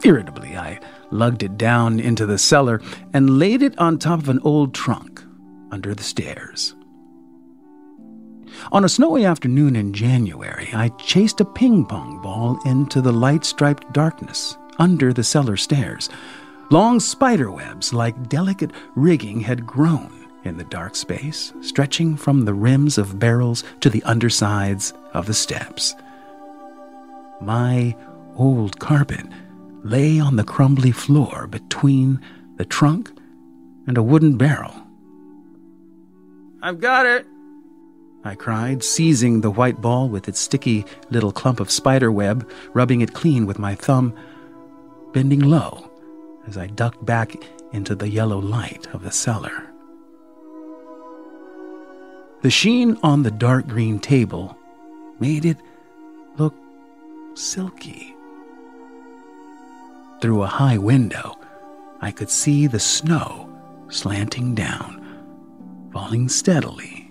Irritably, 0.07 0.57
I 0.57 0.79
lugged 1.11 1.43
it 1.43 1.59
down 1.59 1.99
into 1.99 2.27
the 2.27 2.39
cellar 2.39 2.81
and 3.13 3.41
laid 3.41 3.61
it 3.61 3.77
on 3.77 3.99
top 3.99 4.21
of 4.21 4.29
an 4.29 4.39
old 4.45 4.73
trunk 4.73 5.21
under 5.73 5.97
the 5.97 6.05
stairs. 6.05 6.77
On 8.71 8.85
a 8.85 8.89
snowy 8.89 9.25
afternoon 9.25 9.75
in 9.75 9.93
January, 9.93 10.69
I 10.73 10.91
chased 10.91 11.41
a 11.41 11.45
ping 11.45 11.85
pong 11.85 12.23
ball 12.23 12.57
into 12.65 13.01
the 13.01 13.11
light 13.11 13.45
striped 13.45 13.93
darkness 13.93 14.57
under 14.79 15.13
the 15.13 15.25
cellar 15.25 15.57
stairs. 15.57 16.09
Long 16.71 17.01
spider 17.01 17.51
webs, 17.51 17.93
like 17.93 18.29
delicate 18.29 18.71
rigging, 18.95 19.41
had 19.41 19.67
grown 19.67 20.13
in 20.45 20.57
the 20.57 20.65
dark 20.65 20.95
space, 20.95 21.53
stretching 21.63 22.17
from 22.17 22.45
the 22.45 22.55
rims 22.55 22.97
of 22.97 23.19
barrels 23.19 23.65
to 23.81 23.91
the 23.91 24.05
undersides 24.05 24.93
of 25.15 25.27
the 25.27 25.35
steps. 25.35 25.97
My 27.41 27.97
old 28.37 28.79
carpet 28.79 29.27
lay 29.89 30.19
on 30.19 30.37
the 30.37 30.45
crumbly 30.45 30.91
floor 30.91 31.47
between 31.47 32.21
the 32.57 32.65
trunk 32.65 33.13
and 33.87 33.97
a 33.97 34.03
wooden 34.03 34.37
barrel. 34.37 34.75
I've 36.63 36.81
got 36.81 37.07
it, 37.07 37.27
I 38.27 38.35
cried, 38.35 38.83
seizing 38.83 39.41
the 39.41 39.53
white 39.53 39.81
ball 39.81 40.09
with 40.09 40.29
its 40.29 40.41
sticky 40.41 40.85
little 41.11 41.31
clump 41.31 41.61
of 41.61 41.71
spider 41.71 42.11
web, 42.11 42.51
rubbing 42.75 43.01
it 43.01 43.15
clean 43.15 43.47
with 43.47 43.61
my 43.61 43.77
thumb 43.77 44.15
bending 45.13 45.41
low 45.41 45.89
as 46.49 46.59
I 46.59 46.67
ducked 46.67 47.05
back 47.07 47.37
into 47.73 47.95
the 47.95 48.09
yellow 48.09 48.39
light 48.41 48.89
of 48.93 49.05
the 49.05 49.13
cellar. 49.13 49.71
The 52.43 52.51
sheen 52.51 52.99
on 53.05 53.23
the 53.23 53.31
dark 53.31 53.69
green 53.69 54.01
table 54.01 54.59
made 55.21 55.45
it 55.45 55.59
look 56.37 56.55
silky. 57.35 58.16
Through 60.21 60.43
a 60.43 60.47
high 60.47 60.79
window, 60.79 61.35
I 62.01 62.11
could 62.11 62.31
see 62.31 62.67
the 62.67 62.81
snow 62.81 63.53
slanting 63.89 64.55
down, 64.55 65.03
falling 65.93 66.29
steadily, 66.29 67.11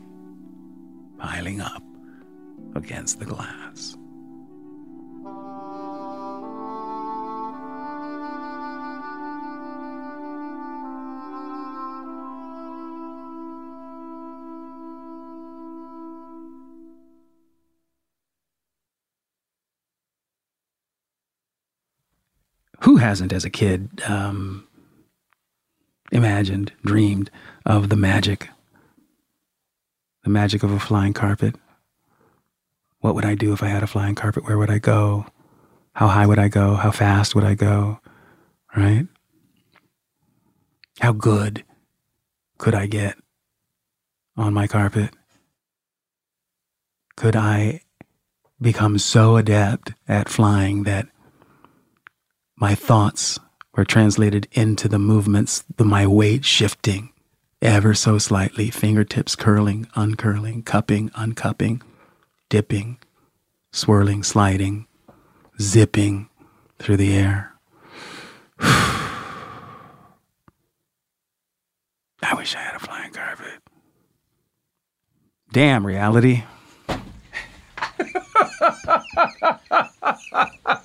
piling 1.18 1.62
up 1.62 1.84
against 2.74 3.20
the 3.20 3.26
glass. 3.26 3.65
Who 22.86 22.98
hasn't, 22.98 23.34
as 23.34 23.44
a 23.44 23.50
kid, 23.50 23.90
um, 24.08 24.68
imagined, 26.12 26.72
dreamed 26.84 27.32
of 27.66 27.90
the 27.90 27.96
magic, 27.96 28.50
the 30.24 30.30
magic 30.30 30.62
of 30.62 30.72
a 30.72 30.80
flying 30.80 31.12
carpet? 31.12 31.56
What 33.00 33.16
would 33.16 33.26
I 33.26 33.34
do 33.34 33.54
if 33.54 33.64
I 33.64 33.70
had 33.70 33.82
a 33.82 33.88
flying 33.88 34.14
carpet? 34.14 34.46
Where 34.46 34.60
would 34.60 34.70
I 34.70 34.78
go? 34.78 35.26
How 35.94 36.08
high 36.10 36.28
would 36.28 36.38
I 36.38 36.48
go? 36.48 36.76
How 36.76 36.92
fast 36.92 37.34
would 37.34 37.44
I 37.44 37.56
go? 37.56 38.00
Right? 38.78 39.08
How 41.00 41.12
good 41.12 41.64
could 42.60 42.76
I 42.76 42.86
get 42.86 43.18
on 44.38 44.54
my 44.54 44.68
carpet? 44.68 45.10
Could 47.18 47.36
I 47.36 47.82
become 48.62 49.00
so 49.00 49.38
adept 49.38 49.94
at 50.08 50.30
flying 50.30 50.84
that 50.84 51.08
my 52.58 52.74
thoughts 52.76 53.40
were 53.76 53.86
translated 53.86 54.48
into 54.54 54.88
the 54.88 55.00
movements, 55.00 55.64
the, 55.76 55.84
my 55.84 56.08
weight 56.08 56.46
shifting 56.46 57.12
ever 57.62 57.94
so 57.94 58.18
slightly, 58.18 58.70
fingertips 58.70 59.36
curling, 59.36 59.88
uncurling, 59.96 60.64
cupping, 60.64 61.10
uncupping, 61.10 61.82
dipping, 62.50 62.98
swirling, 63.72 64.24
sliding, 64.24 64.88
zipping 65.60 66.30
through 66.80 66.98
the 66.98 67.14
air. 67.14 67.54
I 68.60 69.34
wish 72.36 72.56
I 72.56 72.60
had 72.60 72.76
a 72.76 72.80
flying 72.80 73.12
carpet. 73.12 73.62
Damn 75.52 75.86
reality. 75.86 76.44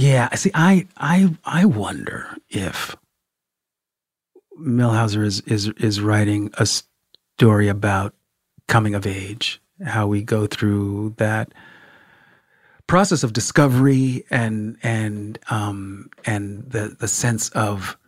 Yeah, 0.00 0.34
see, 0.34 0.50
I 0.54 0.86
I 0.96 1.36
I 1.44 1.66
wonder 1.66 2.34
if 2.48 2.96
Millhauser 4.58 5.22
is 5.22 5.40
is 5.40 5.68
is 5.76 6.00
writing 6.00 6.50
a 6.56 6.64
story 6.64 7.68
about 7.68 8.14
coming 8.66 8.94
of 8.94 9.06
age, 9.06 9.60
how 9.84 10.06
we 10.06 10.22
go 10.22 10.46
through 10.46 11.16
that 11.18 11.52
process 12.86 13.22
of 13.22 13.34
discovery 13.34 14.24
and 14.30 14.78
and 14.82 15.38
um 15.50 16.08
and 16.24 16.70
the 16.70 16.96
the 16.98 17.06
sense 17.06 17.50
of 17.50 17.98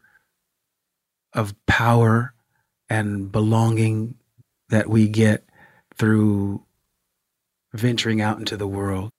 of 1.34 1.54
power 1.66 2.32
and 2.88 3.30
belonging 3.30 4.14
that 4.70 4.88
we 4.88 5.08
get 5.08 5.44
through 5.98 6.64
venturing 7.74 8.22
out 8.22 8.38
into 8.38 8.56
the 8.56 8.66
world 8.66 9.10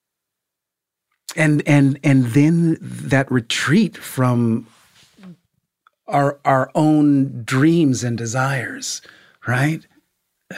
and 1.35 1.63
and 1.67 1.99
and 2.03 2.25
then 2.27 2.77
that 2.81 3.31
retreat 3.31 3.97
from 3.97 4.67
our 6.07 6.39
our 6.45 6.71
own 6.75 7.43
dreams 7.43 8.03
and 8.03 8.17
desires 8.17 9.01
right? 9.47 9.85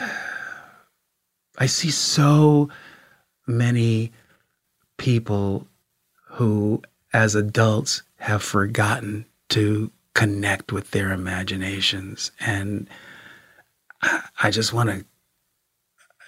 I 1.58 1.66
see 1.66 1.90
so 1.90 2.68
many 3.46 4.12
people 4.98 5.66
who 6.26 6.82
as 7.12 7.34
adults 7.34 8.02
have 8.16 8.42
forgotten 8.42 9.24
to 9.48 9.90
connect 10.14 10.72
with 10.72 10.90
their 10.90 11.12
imaginations. 11.12 12.30
And 12.40 12.88
i 14.42 14.50
just 14.50 14.74
want 14.74 14.90
to 14.90 15.04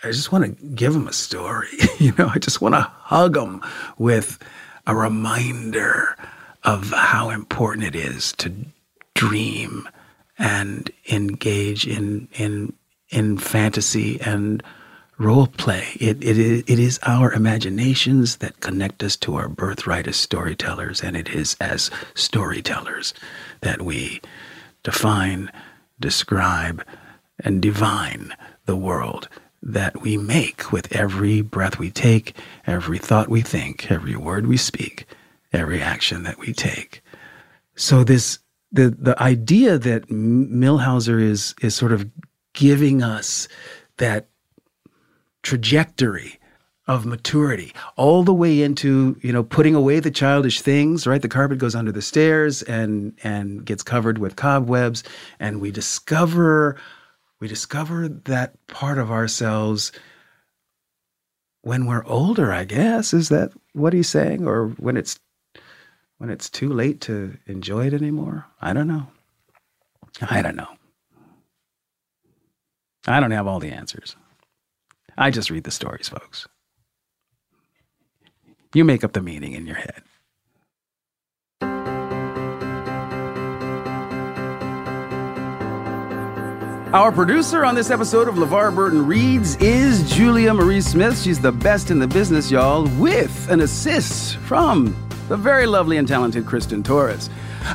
I 0.05 0.09
just 0.09 0.31
want 0.31 0.45
to 0.45 0.65
give 0.67 0.93
them 0.93 1.09
a 1.09 1.13
story. 1.13 1.69
you 1.99 2.13
know, 2.17 2.31
I 2.33 2.39
just 2.39 2.61
want 2.61 2.75
to 2.75 2.81
hug 2.81 3.35
them 3.35 3.63
with 3.99 4.39
a 4.87 4.95
reminder 4.95 6.17
of 6.65 6.91
how 6.91 7.31
important 7.31 7.87
it 7.87 7.97
is 7.97 8.33
to 8.35 8.53
dream 9.15 9.89
and 10.39 10.91
engage 11.11 11.87
in 11.87 12.29
in 12.33 12.73
in 13.11 13.39
fantasy 13.39 14.21
and 14.21 14.63
role 15.19 15.49
play. 15.49 15.89
It, 15.99 16.23
it, 16.23 16.39
it 16.39 16.79
is 16.79 17.01
our 17.05 17.33
imaginations 17.33 18.37
that 18.37 18.61
connect 18.61 19.03
us 19.03 19.17
to 19.17 19.35
our 19.35 19.49
birthright 19.49 20.07
as 20.07 20.17
storytellers, 20.17 21.03
and 21.03 21.17
it 21.17 21.29
is 21.29 21.57
as 21.61 21.91
storytellers 22.15 23.15
that 23.63 23.83
we 23.83 24.21
define 24.85 25.51
describe 25.99 26.85
and 27.41 27.61
divine 27.61 28.33
the 28.67 28.77
world 28.77 29.29
that 29.69 30.01
we 30.01 30.17
make 30.17 30.73
with 30.73 30.91
every 30.97 31.43
breath 31.43 31.79
we 31.79 31.91
take, 31.91 32.35
every 32.67 32.99
thought 32.99 33.29
we 33.29 33.43
think, 33.43 33.91
every 33.91 34.17
word 34.17 34.47
we 34.47 34.57
speak, 34.57 35.07
every 35.53 35.83
action 35.83 36.23
that 36.23 36.39
we 36.39 36.53
take. 36.53 37.03
So 37.77 38.03
this 38.03 38.39
the 38.73 38.91
the 38.91 39.21
idea 39.23 39.79
that 39.79 40.09
Millhauser 40.09 41.21
is 41.21 41.55
is 41.61 41.75
sort 41.75 41.93
of 41.93 42.11
giving 42.55 43.03
us 43.03 43.47
that 43.99 44.29
trajectory 45.43 46.39
of 46.87 47.05
maturity 47.05 47.75
all 47.97 48.23
the 48.23 48.33
way 48.33 48.63
into 48.63 49.17
you 49.21 49.33
know 49.33 49.43
putting 49.43 49.75
away 49.75 50.01
the 50.01 50.11
childish 50.11 50.63
things 50.63 51.07
right 51.07 51.21
the 51.21 51.29
carpet 51.29 51.59
goes 51.59 51.75
under 51.75 51.93
the 51.93 52.01
stairs 52.01 52.63
and 52.63 53.13
and 53.23 53.67
gets 53.67 53.83
covered 53.83 54.17
with 54.19 54.37
cobwebs 54.37 55.05
and 55.39 55.61
we 55.61 55.71
discover 55.71 56.77
we 57.41 57.49
discover 57.49 58.09
that 58.09 58.55
part 58.67 58.99
of 58.99 59.11
ourselves 59.11 59.93
when 61.63 61.87
we're 61.87 62.05
older 62.07 62.53
i 62.53 62.65
guess 62.65 63.13
is 63.13 63.29
that 63.29 63.53
what 63.79 63.93
he's 63.93 64.09
saying? 64.09 64.47
Or 64.47 64.69
when 64.79 64.97
it's 64.97 65.19
when 66.19 66.31
it's 66.31 66.51
too 66.51 66.73
late 66.73 67.01
to 67.03 67.37
enjoy 67.47 67.87
it 67.87 67.95
anymore? 67.95 68.47
I 68.61 68.73
don't 68.73 68.89
know. 68.89 69.07
I 70.21 70.43
don't 70.43 70.57
know. 70.57 70.69
I 73.07 73.21
don't 73.21 73.31
have 73.31 73.47
all 73.47 73.61
the 73.61 73.71
answers. 73.71 74.17
I 75.17 75.31
just 75.31 75.51
read 75.51 75.65
the 75.65 75.71
stories 75.71 76.09
folks. 76.09 76.47
You 78.75 78.85
make 78.85 79.05
up 79.05 79.13
the 79.13 79.23
meaning 79.23 79.53
in 79.53 79.67
your 79.67 79.77
head. 79.77 80.03
Our 86.95 87.13
producer 87.13 87.67
on 87.67 87.75
this 87.75 87.91
episode 87.91 88.29
of 88.29 88.37
LeVar 88.37 88.75
Burton 88.75 89.07
Reads 89.07 89.57
is 89.57 90.11
Julia 90.11 90.55
Marie 90.55 90.81
Smith. 90.81 91.21
She's 91.21 91.39
the 91.39 91.53
best 91.53 91.91
in 91.91 91.99
the 91.99 92.07
business, 92.07 92.51
y'all, 92.51 92.89
with 92.97 93.51
an 93.51 93.61
assist 93.61 94.37
from 94.37 94.97
the 95.29 95.37
very 95.37 95.67
lovely 95.67 95.99
and 95.99 96.09
talented 96.09 96.47
Kristen 96.47 96.83
Torres. 96.83 97.29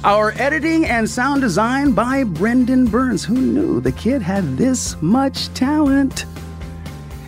Our 0.03 0.33
editing 0.37 0.85
and 0.87 1.07
sound 1.07 1.41
design 1.41 1.91
by 1.91 2.23
Brendan 2.23 2.87
Burns. 2.87 3.23
Who 3.23 3.35
knew 3.35 3.79
the 3.79 3.91
kid 3.91 4.23
had 4.23 4.57
this 4.57 4.99
much 4.99 5.53
talent? 5.53 6.25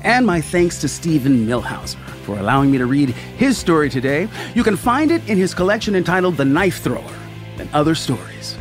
And 0.01 0.25
my 0.25 0.41
thanks 0.41 0.81
to 0.81 0.87
Steven 0.87 1.45
Millhauser 1.45 2.03
for 2.23 2.39
allowing 2.39 2.71
me 2.71 2.79
to 2.79 2.87
read 2.87 3.09
his 3.09 3.59
story 3.59 3.91
today. 3.91 4.27
You 4.55 4.63
can 4.63 4.75
find 4.75 5.11
it 5.11 5.29
in 5.29 5.37
his 5.37 5.53
collection 5.53 5.93
entitled 5.93 6.37
The 6.37 6.45
Knife 6.45 6.81
Thrower 6.81 7.13
and 7.59 7.69
Other 7.75 7.93
Stories. 7.93 8.57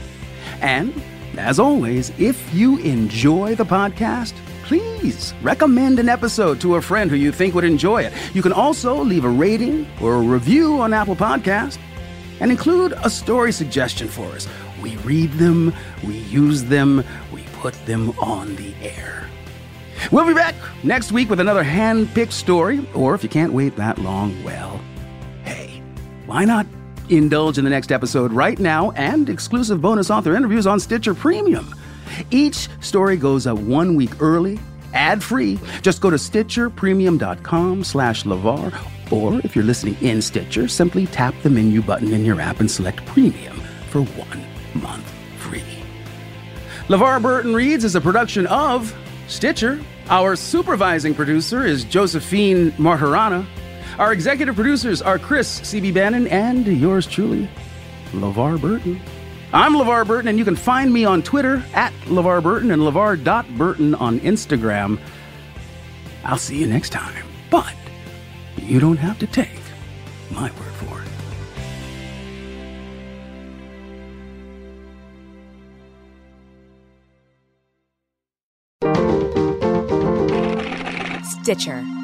And, 0.60 0.92
as 1.38 1.58
always, 1.58 2.10
if 2.18 2.54
you 2.54 2.78
enjoy 2.78 3.54
the 3.54 3.64
podcast, 3.64 4.34
please 4.64 5.34
recommend 5.42 5.98
an 5.98 6.08
episode 6.08 6.60
to 6.60 6.76
a 6.76 6.82
friend 6.82 7.10
who 7.10 7.16
you 7.16 7.32
think 7.32 7.54
would 7.54 7.64
enjoy 7.64 8.02
it. 8.02 8.12
You 8.34 8.42
can 8.42 8.52
also 8.52 9.02
leave 9.02 9.24
a 9.24 9.28
rating 9.28 9.86
or 10.00 10.14
a 10.16 10.20
review 10.20 10.80
on 10.80 10.92
Apple 10.92 11.16
Podcast 11.16 11.78
and 12.40 12.50
include 12.50 12.92
a 13.02 13.10
story 13.10 13.52
suggestion 13.52 14.08
for 14.08 14.26
us. 14.32 14.48
We 14.82 14.96
read 14.98 15.32
them, 15.32 15.72
we 16.06 16.18
use 16.18 16.64
them, 16.64 17.04
we 17.32 17.42
put 17.54 17.74
them 17.86 18.10
on 18.18 18.56
the 18.56 18.74
air. 18.82 19.28
We'll 20.10 20.26
be 20.26 20.34
back 20.34 20.54
next 20.82 21.12
week 21.12 21.30
with 21.30 21.40
another 21.40 21.62
hand 21.62 22.12
picked 22.14 22.32
story, 22.32 22.86
or 22.94 23.14
if 23.14 23.22
you 23.22 23.28
can't 23.28 23.52
wait 23.52 23.76
that 23.76 23.98
long, 23.98 24.42
well, 24.44 24.80
hey, 25.44 25.82
why 26.26 26.44
not 26.44 26.66
indulge 27.08 27.58
in 27.58 27.64
the 27.64 27.70
next 27.70 27.92
episode 27.92 28.32
right 28.32 28.58
now 28.58 28.90
and 28.92 29.28
exclusive 29.28 29.80
bonus 29.80 30.10
author 30.10 30.34
interviews 30.34 30.66
on 30.66 30.80
Stitcher 30.80 31.14
Premium? 31.14 31.74
Each 32.30 32.68
story 32.80 33.16
goes 33.16 33.46
up 33.46 33.58
one 33.58 33.94
week 33.94 34.20
early, 34.20 34.58
ad-free. 34.92 35.58
Just 35.82 36.00
go 36.00 36.10
to 36.10 36.16
stitcherpremium.com 36.16 37.84
slash 37.84 38.24
LeVar, 38.24 39.12
or 39.12 39.40
if 39.44 39.54
you're 39.54 39.64
listening 39.64 39.96
in 40.00 40.22
Stitcher, 40.22 40.68
simply 40.68 41.06
tap 41.06 41.34
the 41.42 41.50
menu 41.50 41.82
button 41.82 42.12
in 42.12 42.24
your 42.24 42.40
app 42.40 42.60
and 42.60 42.70
select 42.70 43.04
Premium 43.06 43.60
for 43.90 44.02
one 44.02 44.44
month 44.82 45.08
free. 45.38 45.62
LeVar 46.88 47.22
Burton 47.22 47.54
Reads 47.54 47.84
is 47.84 47.94
a 47.94 48.00
production 48.00 48.46
of 48.46 48.94
Stitcher. 49.28 49.80
Our 50.08 50.36
supervising 50.36 51.14
producer 51.14 51.64
is 51.64 51.84
Josephine 51.84 52.70
Martirana. 52.72 53.46
Our 53.98 54.12
executive 54.12 54.54
producers 54.56 55.00
are 55.00 55.18
Chris 55.20 55.48
C.B. 55.48 55.92
Bannon 55.92 56.26
and 56.26 56.66
yours 56.66 57.06
truly, 57.06 57.48
LeVar 58.10 58.60
Burton. 58.60 59.00
I'm 59.52 59.74
LeVar 59.74 60.04
Burton, 60.04 60.26
and 60.28 60.38
you 60.38 60.44
can 60.44 60.56
find 60.56 60.92
me 60.92 61.04
on 61.04 61.22
Twitter 61.22 61.62
at 61.74 61.92
LeVar 62.06 62.42
Burton 62.42 62.72
and 62.72 62.82
LeVar.Burton 62.82 63.94
on 63.94 64.18
Instagram. 64.20 64.98
I'll 66.24 66.38
see 66.38 66.58
you 66.58 66.66
next 66.66 66.90
time, 66.90 67.24
but 67.50 67.72
you 68.56 68.80
don't 68.80 68.96
have 68.96 69.20
to 69.20 69.28
take 69.28 69.60
my 70.32 70.50
word 70.50 70.72
for 70.72 71.00
it. 71.00 71.04
Stitcher. 81.24 82.03